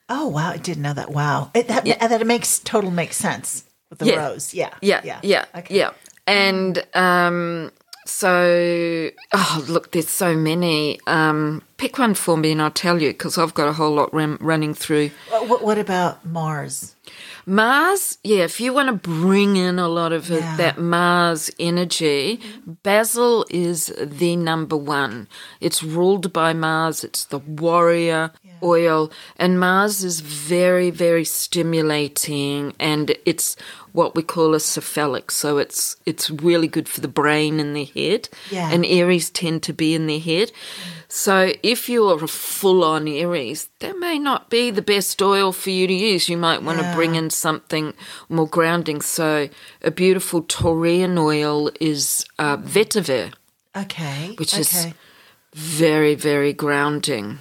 Oh 0.08 0.28
wow, 0.28 0.50
I 0.50 0.58
didn't 0.58 0.82
know 0.82 0.92
that. 0.92 1.10
Wow, 1.10 1.50
it, 1.54 1.66
that 1.68 1.84
that 1.84 2.20
it 2.20 2.26
makes 2.26 2.58
total 2.58 2.90
makes 2.90 3.16
sense 3.16 3.64
with 3.88 4.00
the 4.00 4.06
Yeah. 4.06 4.16
rose. 4.26 4.52
Yeah. 4.52 4.74
Yeah, 4.82 5.00
Yeah. 5.02 5.20
yeah, 5.22 5.44
Okay. 5.56 5.76
yeah. 5.78 5.90
And 6.26 6.84
um, 6.94 7.72
so, 8.08 9.10
oh, 9.32 9.64
look, 9.68 9.92
there's 9.92 10.08
so 10.08 10.34
many. 10.36 10.98
Um, 11.06 11.62
pick 11.76 11.98
one 11.98 12.14
for 12.14 12.36
me 12.36 12.52
and 12.52 12.62
I'll 12.62 12.70
tell 12.70 13.00
you 13.02 13.08
because 13.10 13.36
I've 13.38 13.54
got 13.54 13.68
a 13.68 13.72
whole 13.72 13.94
lot 13.94 14.12
ram- 14.14 14.38
running 14.40 14.74
through. 14.74 15.10
What, 15.30 15.62
what, 15.62 15.78
about 15.78 16.24
Mars? 16.24 16.94
Mars, 17.44 18.18
yeah, 18.24 18.44
if 18.44 18.60
you 18.60 18.72
want 18.72 18.88
to 18.88 19.08
bring 19.10 19.56
in 19.56 19.78
a 19.78 19.88
lot 19.88 20.12
of 20.12 20.30
it- 20.30 20.40
Yeah. 20.40 20.56
that 20.56 20.78
Mars 20.78 21.50
energy, 21.58 22.40
basil 22.82 23.44
is 23.50 23.92
the 24.00 24.36
number 24.36 24.76
one. 24.76 25.28
It's 25.60 25.82
ruled 25.82 26.32
by 26.32 26.52
Mars, 26.52 27.04
it's 27.04 27.24
the 27.24 27.38
warrior 27.38 28.32
oil, 28.62 29.10
and 29.36 29.60
Mars 29.60 30.04
is 30.04 30.20
very, 30.20 30.90
very 30.90 31.24
stimulating 31.24 32.74
and 32.78 33.16
it's 33.24 33.56
what 33.92 34.14
we 34.14 34.22
call 34.22 34.54
a 34.54 34.60
cephalic. 34.60 35.30
So 35.30 35.58
it's 35.58 35.96
it's 36.04 36.30
really 36.30 36.68
good 36.68 36.88
for 36.88 37.00
the 37.00 37.08
brain 37.08 37.58
and 37.58 37.74
the 37.74 37.84
head. 37.84 38.28
Yeah. 38.50 38.70
And 38.70 38.84
Aries 38.84 39.30
tend 39.30 39.62
to 39.64 39.72
be 39.72 39.94
in 39.94 40.06
the 40.06 40.18
head. 40.18 40.52
So 41.08 41.52
if 41.62 41.88
you're 41.88 42.22
a 42.22 42.28
full 42.28 42.84
on 42.84 43.08
Aries, 43.08 43.68
that 43.78 43.98
may 43.98 44.18
not 44.18 44.50
be 44.50 44.70
the 44.70 44.82
best 44.82 45.22
oil 45.22 45.52
for 45.52 45.70
you 45.70 45.86
to 45.86 45.94
use. 45.94 46.28
You 46.28 46.36
might 46.36 46.62
want 46.62 46.80
to 46.80 46.92
bring 46.94 47.14
in 47.14 47.30
something 47.30 47.94
more 48.28 48.48
grounding. 48.48 49.00
So 49.00 49.48
a 49.82 49.90
beautiful 49.90 50.42
Taurian 50.42 51.18
oil 51.18 51.70
is 51.80 52.26
uh, 52.38 52.56
vetiver, 52.58 53.32
Okay. 53.74 54.34
which 54.36 54.52
okay. 54.52 54.60
is 54.60 54.88
very, 55.54 56.14
very 56.14 56.52
grounding. 56.52 57.38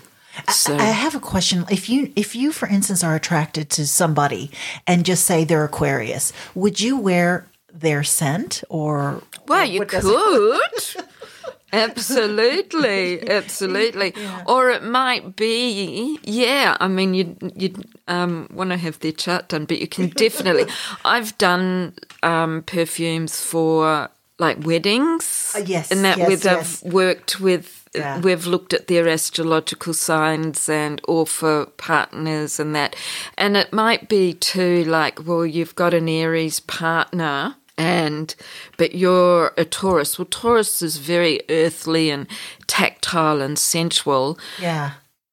So 0.52 0.76
I 0.76 0.86
have 0.86 1.15
a 1.15 1.19
question. 1.19 1.65
If 1.69 1.89
you, 1.89 2.12
if 2.15 2.36
you, 2.36 2.52
for 2.52 2.67
instance, 2.67 3.04
are 3.04 3.15
attracted 3.15 3.69
to 3.71 3.88
somebody 3.88 4.52
and 4.86 5.06
just 5.06 5.26
say 5.26 5.43
they're 5.43 5.65
Aquarius, 5.65 6.34
would 6.54 6.80
you 6.80 6.98
wear 6.98 7.48
their 7.74 8.04
scent 8.04 8.63
or? 8.69 9.21
Well, 9.48 9.65
you 9.65 9.86
could. 9.86 10.04
absolutely, 11.74 13.30
absolutely. 13.30 14.13
Or 14.45 14.69
it 14.69 14.84
might 14.84 15.36
be, 15.36 16.19
yeah. 16.24 16.78
I 16.80 16.88
mean, 16.88 17.13
you 17.13 17.38
you 17.56 17.74
um, 18.08 18.48
want 18.54 18.71
to 18.71 18.78
have 18.78 19.00
their 19.00 19.12
chart 19.12 19.50
done, 19.50 19.65
but 19.65 19.80
you 19.80 19.88
can 19.88 20.10
definitely. 20.10 20.65
I've 21.06 21.38
done 21.38 21.93
um, 22.24 22.63
perfumes 22.63 23.41
for 23.41 24.10
like 24.39 24.65
weddings. 24.65 25.54
Uh, 25.56 25.60
yes, 25.60 25.91
and 25.91 26.04
that 26.04 26.17
yes, 26.17 26.28
with 26.30 26.45
yes. 26.45 26.84
Worked 26.84 27.39
with. 27.39 27.82
Yeah. 27.95 28.19
We've 28.19 28.45
looked 28.45 28.74
at 28.74 28.88
their 28.88 29.08
astrological 29.08 29.93
signs 29.93 30.67
and 30.67 31.00
or 31.08 31.26
for 31.26 31.67
partners 31.78 32.60
and 32.60 32.76
that. 32.76 32.93
And 33.38 33.56
it 33.56 33.71
might 33.71 34.10
be 34.10 34.34
too 34.34 34.84
like, 34.84 35.26
well, 35.26 35.45
you've 35.45 35.76
got 35.76 35.93
an 35.93 36.10
Aries 36.10 36.60
partner 36.60 37.56
and 37.78 38.36
but 38.76 38.95
you're 38.95 39.54
a 39.58 39.63
Taurus. 39.63 40.19
Well, 40.19 40.28
Taurus 40.30 40.82
is 40.82 40.98
very 40.98 41.39
earthly 41.50 42.10
and 42.10 42.28
tactile 42.67 43.41
and 43.41 43.58
sensual. 43.58 44.38
Yeah. 44.60 44.91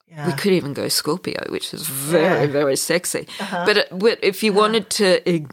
Yeah. 0.08 0.26
We 0.28 0.34
could 0.34 0.52
even 0.52 0.72
go 0.72 0.86
Scorpio, 0.88 1.42
which 1.48 1.74
is 1.74 1.88
very, 1.88 2.46
Yeah. 2.46 2.52
very 2.52 2.76
sexy. 2.76 3.26
But 3.40 3.78
it, 3.78 3.88
but 3.98 4.18
if 4.22 4.44
you 4.44 4.52
wanted 4.52 4.88
to 4.90 5.44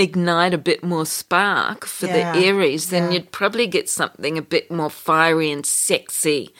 ignite 0.00 0.54
a 0.54 0.58
bit 0.58 0.82
more 0.82 1.04
spark 1.06 1.84
for 1.86 2.06
Yeah. 2.06 2.32
the 2.32 2.46
Aries, 2.46 2.88
then 2.90 3.04
Yeah. 3.04 3.10
you'd 3.18 3.32
probably 3.32 3.66
get 3.66 3.88
something 3.88 4.38
a 4.38 4.42
bit 4.42 4.70
more 4.70 4.90
fiery 4.90 5.50
and 5.50 5.64
sexy 5.66 6.50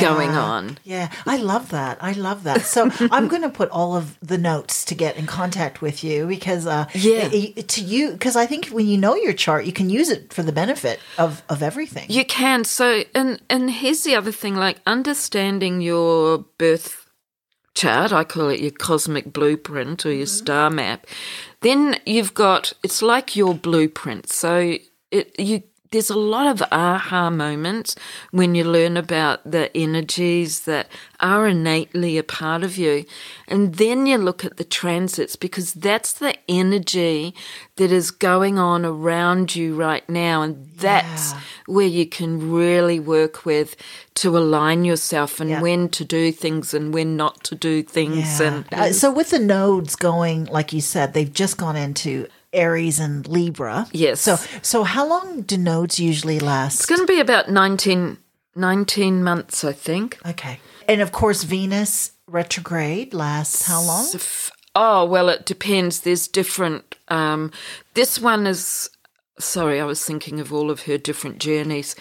going 0.00 0.30
on. 0.30 0.78
Yeah, 0.84 1.08
I 1.26 1.36
love 1.36 1.70
that. 1.70 1.98
I 2.00 2.12
love 2.12 2.42
that. 2.44 2.66
So 2.66 2.90
I'm 3.10 3.28
going 3.28 3.42
to 3.42 3.48
put 3.48 3.70
all 3.70 3.96
of 3.96 4.18
the 4.20 4.38
notes 4.38 4.84
to 4.86 4.94
get 4.94 5.16
in 5.16 5.26
contact 5.26 5.80
with 5.82 6.04
you 6.04 6.26
because, 6.26 6.66
uh, 6.66 6.86
Yeah. 6.94 7.28
to 7.66 7.80
you, 7.80 8.12
because 8.12 8.36
I 8.36 8.46
think 8.46 8.68
when 8.68 8.86
you 8.86 8.98
know 8.98 9.14
your 9.14 9.32
chart, 9.32 9.64
you 9.64 9.72
can 9.72 9.88
use 9.90 10.08
it 10.10 10.32
for 10.32 10.42
the 10.42 10.52
benefit 10.52 11.00
of 11.18 11.42
of 11.48 11.62
everything. 11.62 12.06
You 12.08 12.24
can. 12.24 12.64
So, 12.64 13.04
and 13.14 13.40
and 13.48 13.70
here's 13.70 14.02
the 14.04 14.14
other 14.14 14.32
thing: 14.32 14.54
like 14.56 14.78
understanding 14.86 15.80
your 15.80 16.38
birth 16.58 17.01
chart. 17.82 18.12
I 18.12 18.24
call 18.24 18.48
it 18.48 18.60
your 18.60 18.70
cosmic 18.70 19.32
blueprint 19.32 20.06
or 20.06 20.12
your 20.12 20.26
mm-hmm. 20.26 20.44
star 20.44 20.70
map. 20.70 21.06
Then 21.60 21.96
you've 22.06 22.34
got 22.34 22.72
it's 22.82 23.02
like 23.02 23.34
your 23.36 23.54
blueprint. 23.54 24.30
So 24.30 24.76
it 25.10 25.38
you. 25.38 25.62
There's 25.92 26.08
a 26.10 26.18
lot 26.18 26.46
of 26.46 26.62
aha 26.72 27.28
moments 27.28 27.94
when 28.30 28.54
you 28.54 28.64
learn 28.64 28.96
about 28.96 29.38
the 29.48 29.74
energies 29.76 30.60
that 30.60 30.88
are 31.20 31.46
innately 31.46 32.16
a 32.16 32.22
part 32.22 32.64
of 32.64 32.78
you. 32.78 33.04
And 33.46 33.74
then 33.74 34.06
you 34.06 34.16
look 34.16 34.42
at 34.42 34.56
the 34.56 34.64
transits 34.64 35.36
because 35.36 35.74
that's 35.74 36.14
the 36.14 36.34
energy 36.48 37.34
that 37.76 37.92
is 37.92 38.10
going 38.10 38.58
on 38.58 38.86
around 38.86 39.54
you 39.54 39.74
right 39.76 40.08
now. 40.08 40.40
And 40.40 40.66
that's 40.78 41.32
Yeah. 41.32 41.40
where 41.66 41.86
you 41.86 42.06
can 42.06 42.50
really 42.50 42.98
work 42.98 43.44
with 43.44 43.76
to 44.14 44.36
align 44.36 44.84
yourself 44.86 45.40
and 45.40 45.50
Yeah. 45.50 45.60
when 45.60 45.90
to 45.90 46.04
do 46.06 46.32
things 46.32 46.72
and 46.72 46.94
when 46.94 47.16
not 47.18 47.44
to 47.44 47.54
do 47.54 47.82
things. 47.82 48.40
Yeah. 48.40 48.46
And 48.46 48.64
Uh, 48.72 48.92
so 48.94 49.10
with 49.10 49.28
the 49.30 49.38
nodes 49.38 49.94
going, 49.94 50.46
like 50.50 50.72
you 50.72 50.80
said, 50.80 51.12
they've 51.12 51.32
just 51.32 51.58
gone 51.58 51.76
into 51.76 52.26
Aries 52.52 52.98
and 53.00 53.26
Libra. 53.26 53.86
Yes. 53.92 54.20
So 54.20 54.36
so 54.62 54.84
how 54.84 55.06
long 55.08 55.42
do 55.42 55.56
nodes 55.56 55.98
usually 55.98 56.38
last? 56.38 56.80
it's 56.80 56.86
going 56.86 57.00
to 57.00 57.06
be 57.06 57.20
about 57.20 57.50
19, 57.50 58.18
19 58.54 59.24
months, 59.24 59.64
I 59.64 59.72
think. 59.72 60.18
okay. 60.26 60.60
And 60.88 61.00
of 61.00 61.12
course, 61.12 61.44
Venus 61.44 62.12
retrograde 62.26 63.14
lasts 63.14 63.66
how 63.66 63.82
long? 63.82 64.06
Oh, 64.74 65.04
well, 65.04 65.28
it 65.28 65.44
depends. 65.46 66.00
There's 66.00 66.26
different. 66.28 66.96
Um, 67.08 67.52
this 67.94 68.18
one 68.18 68.46
is. 68.46 68.90
Sorry, 69.38 69.80
I 69.80 69.84
was 69.84 70.04
thinking 70.04 70.40
of 70.40 70.52
all 70.52 70.70
of 70.70 70.82
her 70.82 70.98
different 70.98 71.38
journeys. 71.38 71.96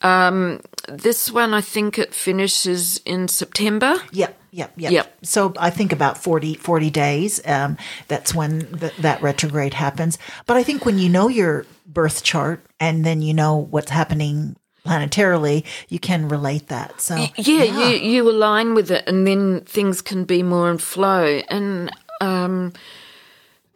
Um, 0.00 0.60
this 0.88 1.30
one, 1.30 1.52
I 1.52 1.60
think 1.60 1.98
it 1.98 2.14
finishes 2.14 3.00
in 3.04 3.28
September. 3.28 3.96
Yep, 4.12 4.40
yep, 4.50 4.72
yep. 4.76 4.92
Yep. 4.92 5.18
So 5.22 5.52
I 5.58 5.70
think 5.70 5.92
about 5.92 6.16
40, 6.16 6.54
40 6.54 6.90
days. 6.90 7.40
Um, 7.46 7.76
that's 8.08 8.34
when 8.34 8.66
th- 8.78 8.96
that 8.96 9.20
retrograde 9.20 9.74
happens. 9.74 10.18
But 10.46 10.56
I 10.56 10.62
think 10.62 10.86
when 10.86 10.98
you 10.98 11.08
know 11.08 11.28
your 11.28 11.66
birth 11.86 12.22
chart 12.22 12.64
and 12.80 13.04
then 13.04 13.20
you 13.20 13.34
know 13.34 13.56
what's 13.70 13.90
happening 13.90 14.56
planetarily, 14.86 15.64
you 15.88 15.98
can 15.98 16.28
relate 16.28 16.68
that. 16.68 17.00
So 17.00 17.16
Yeah, 17.36 17.64
you 17.64 17.96
you 17.98 18.30
align 18.30 18.74
with 18.74 18.90
it, 18.90 19.04
and 19.06 19.26
then 19.26 19.60
things 19.62 20.00
can 20.00 20.24
be 20.24 20.42
more 20.42 20.70
in 20.70 20.78
flow. 20.78 21.42
And 21.48 21.90
um, 22.22 22.72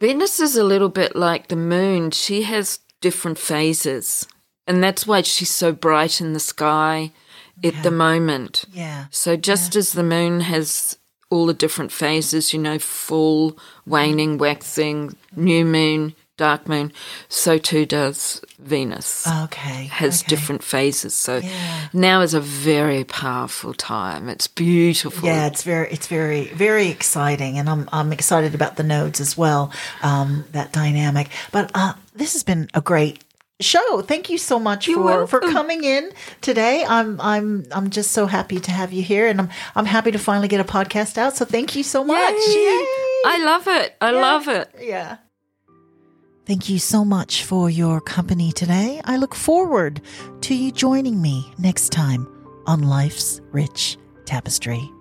Venus 0.03 0.41
is 0.41 0.57
a 0.57 0.65
little 0.65 0.89
bit 0.89 1.15
like 1.15 1.47
the 1.47 1.55
moon. 1.55 2.11
She 2.11 2.41
has 2.43 2.79
different 2.99 3.39
phases, 3.39 4.27
and 4.67 4.83
that's 4.83 5.07
why 5.07 5.21
she's 5.21 5.49
so 5.49 5.71
bright 5.71 6.19
in 6.19 6.33
the 6.33 6.41
sky 6.41 7.13
at 7.63 7.83
the 7.83 7.89
moment. 7.89 8.65
Yeah. 8.73 9.05
So 9.11 9.37
just 9.37 9.77
as 9.77 9.93
the 9.93 10.03
moon 10.03 10.41
has 10.41 10.97
all 11.29 11.45
the 11.45 11.53
different 11.53 11.93
phases, 11.93 12.51
you 12.51 12.59
know, 12.59 12.79
full, 12.79 13.57
waning, 13.85 14.37
waxing, 14.37 15.15
new 15.37 15.63
moon, 15.63 16.15
dark 16.43 16.67
moon, 16.67 16.91
so 17.29 17.57
too 17.57 17.85
does 17.85 18.41
Venus. 18.59 19.25
Okay. 19.45 19.81
Has 20.01 20.21
okay. 20.21 20.29
different 20.33 20.61
phases. 20.61 21.13
So 21.13 21.37
Yeah. 21.37 21.87
now 21.93 22.17
is 22.21 22.33
a 22.33 22.41
very 22.41 23.03
powerful 23.05 23.73
time. 23.73 24.23
It's 24.33 24.47
beautiful. 24.47 25.25
Yeah, 25.29 25.47
it's 25.47 25.63
very, 25.63 25.87
it's 25.95 26.07
very, 26.07 26.43
very 26.65 26.87
exciting, 26.97 27.57
and 27.59 27.69
I'm, 27.69 27.83
I'm 27.97 28.11
excited 28.11 28.53
about 28.55 28.75
the 28.75 28.83
nodes 28.83 29.19
as 29.21 29.37
well. 29.37 29.71
Um, 30.01 30.43
that 30.51 30.73
dynamic. 30.73 31.29
But 31.51 31.71
uh, 31.73 31.93
this 32.13 32.33
has 32.33 32.43
been 32.43 32.67
a 32.73 32.81
great 32.81 33.23
show. 33.61 34.01
Thank 34.01 34.29
you 34.29 34.37
so 34.37 34.59
much 34.59 34.87
You're 34.87 35.27
for 35.27 35.39
for 35.39 35.39
coming 35.39 35.83
in 35.85 36.11
today. 36.41 36.83
I'm, 36.83 37.21
I'm, 37.21 37.63
I'm 37.71 37.89
just 37.89 38.11
so 38.11 38.25
happy 38.25 38.59
to 38.59 38.71
have 38.71 38.91
you 38.91 39.03
here, 39.03 39.27
and 39.27 39.39
I'm, 39.39 39.49
I'm 39.75 39.85
happy 39.85 40.11
to 40.11 40.19
finally 40.19 40.49
get 40.49 40.59
a 40.59 40.69
podcast 40.77 41.17
out. 41.17 41.37
So 41.37 41.45
thank 41.45 41.75
you 41.77 41.83
so 41.83 42.03
much. 42.03 42.35
Yay! 42.47 42.53
Yay! 42.53 42.83
I 43.25 43.41
love 43.45 43.67
it. 43.67 43.95
I 44.01 44.11
love 44.11 44.47
it. 44.49 44.67
Yeah. 44.81 45.17
Thank 46.45 46.69
you 46.69 46.77
so 46.77 47.05
much 47.05 47.45
for 47.45 47.69
your 47.69 48.01
company 48.01 48.51
today. 48.51 49.01
I 49.05 49.15
look 49.15 49.33
forward 49.33 50.01
to 50.41 50.53
you 50.53 50.73
joining 50.73 51.21
me 51.21 51.53
next 51.57 51.93
time 51.93 52.27
on 52.65 52.83
Life's 52.83 53.39
Rich 53.53 53.97
Tapestry. 54.25 54.92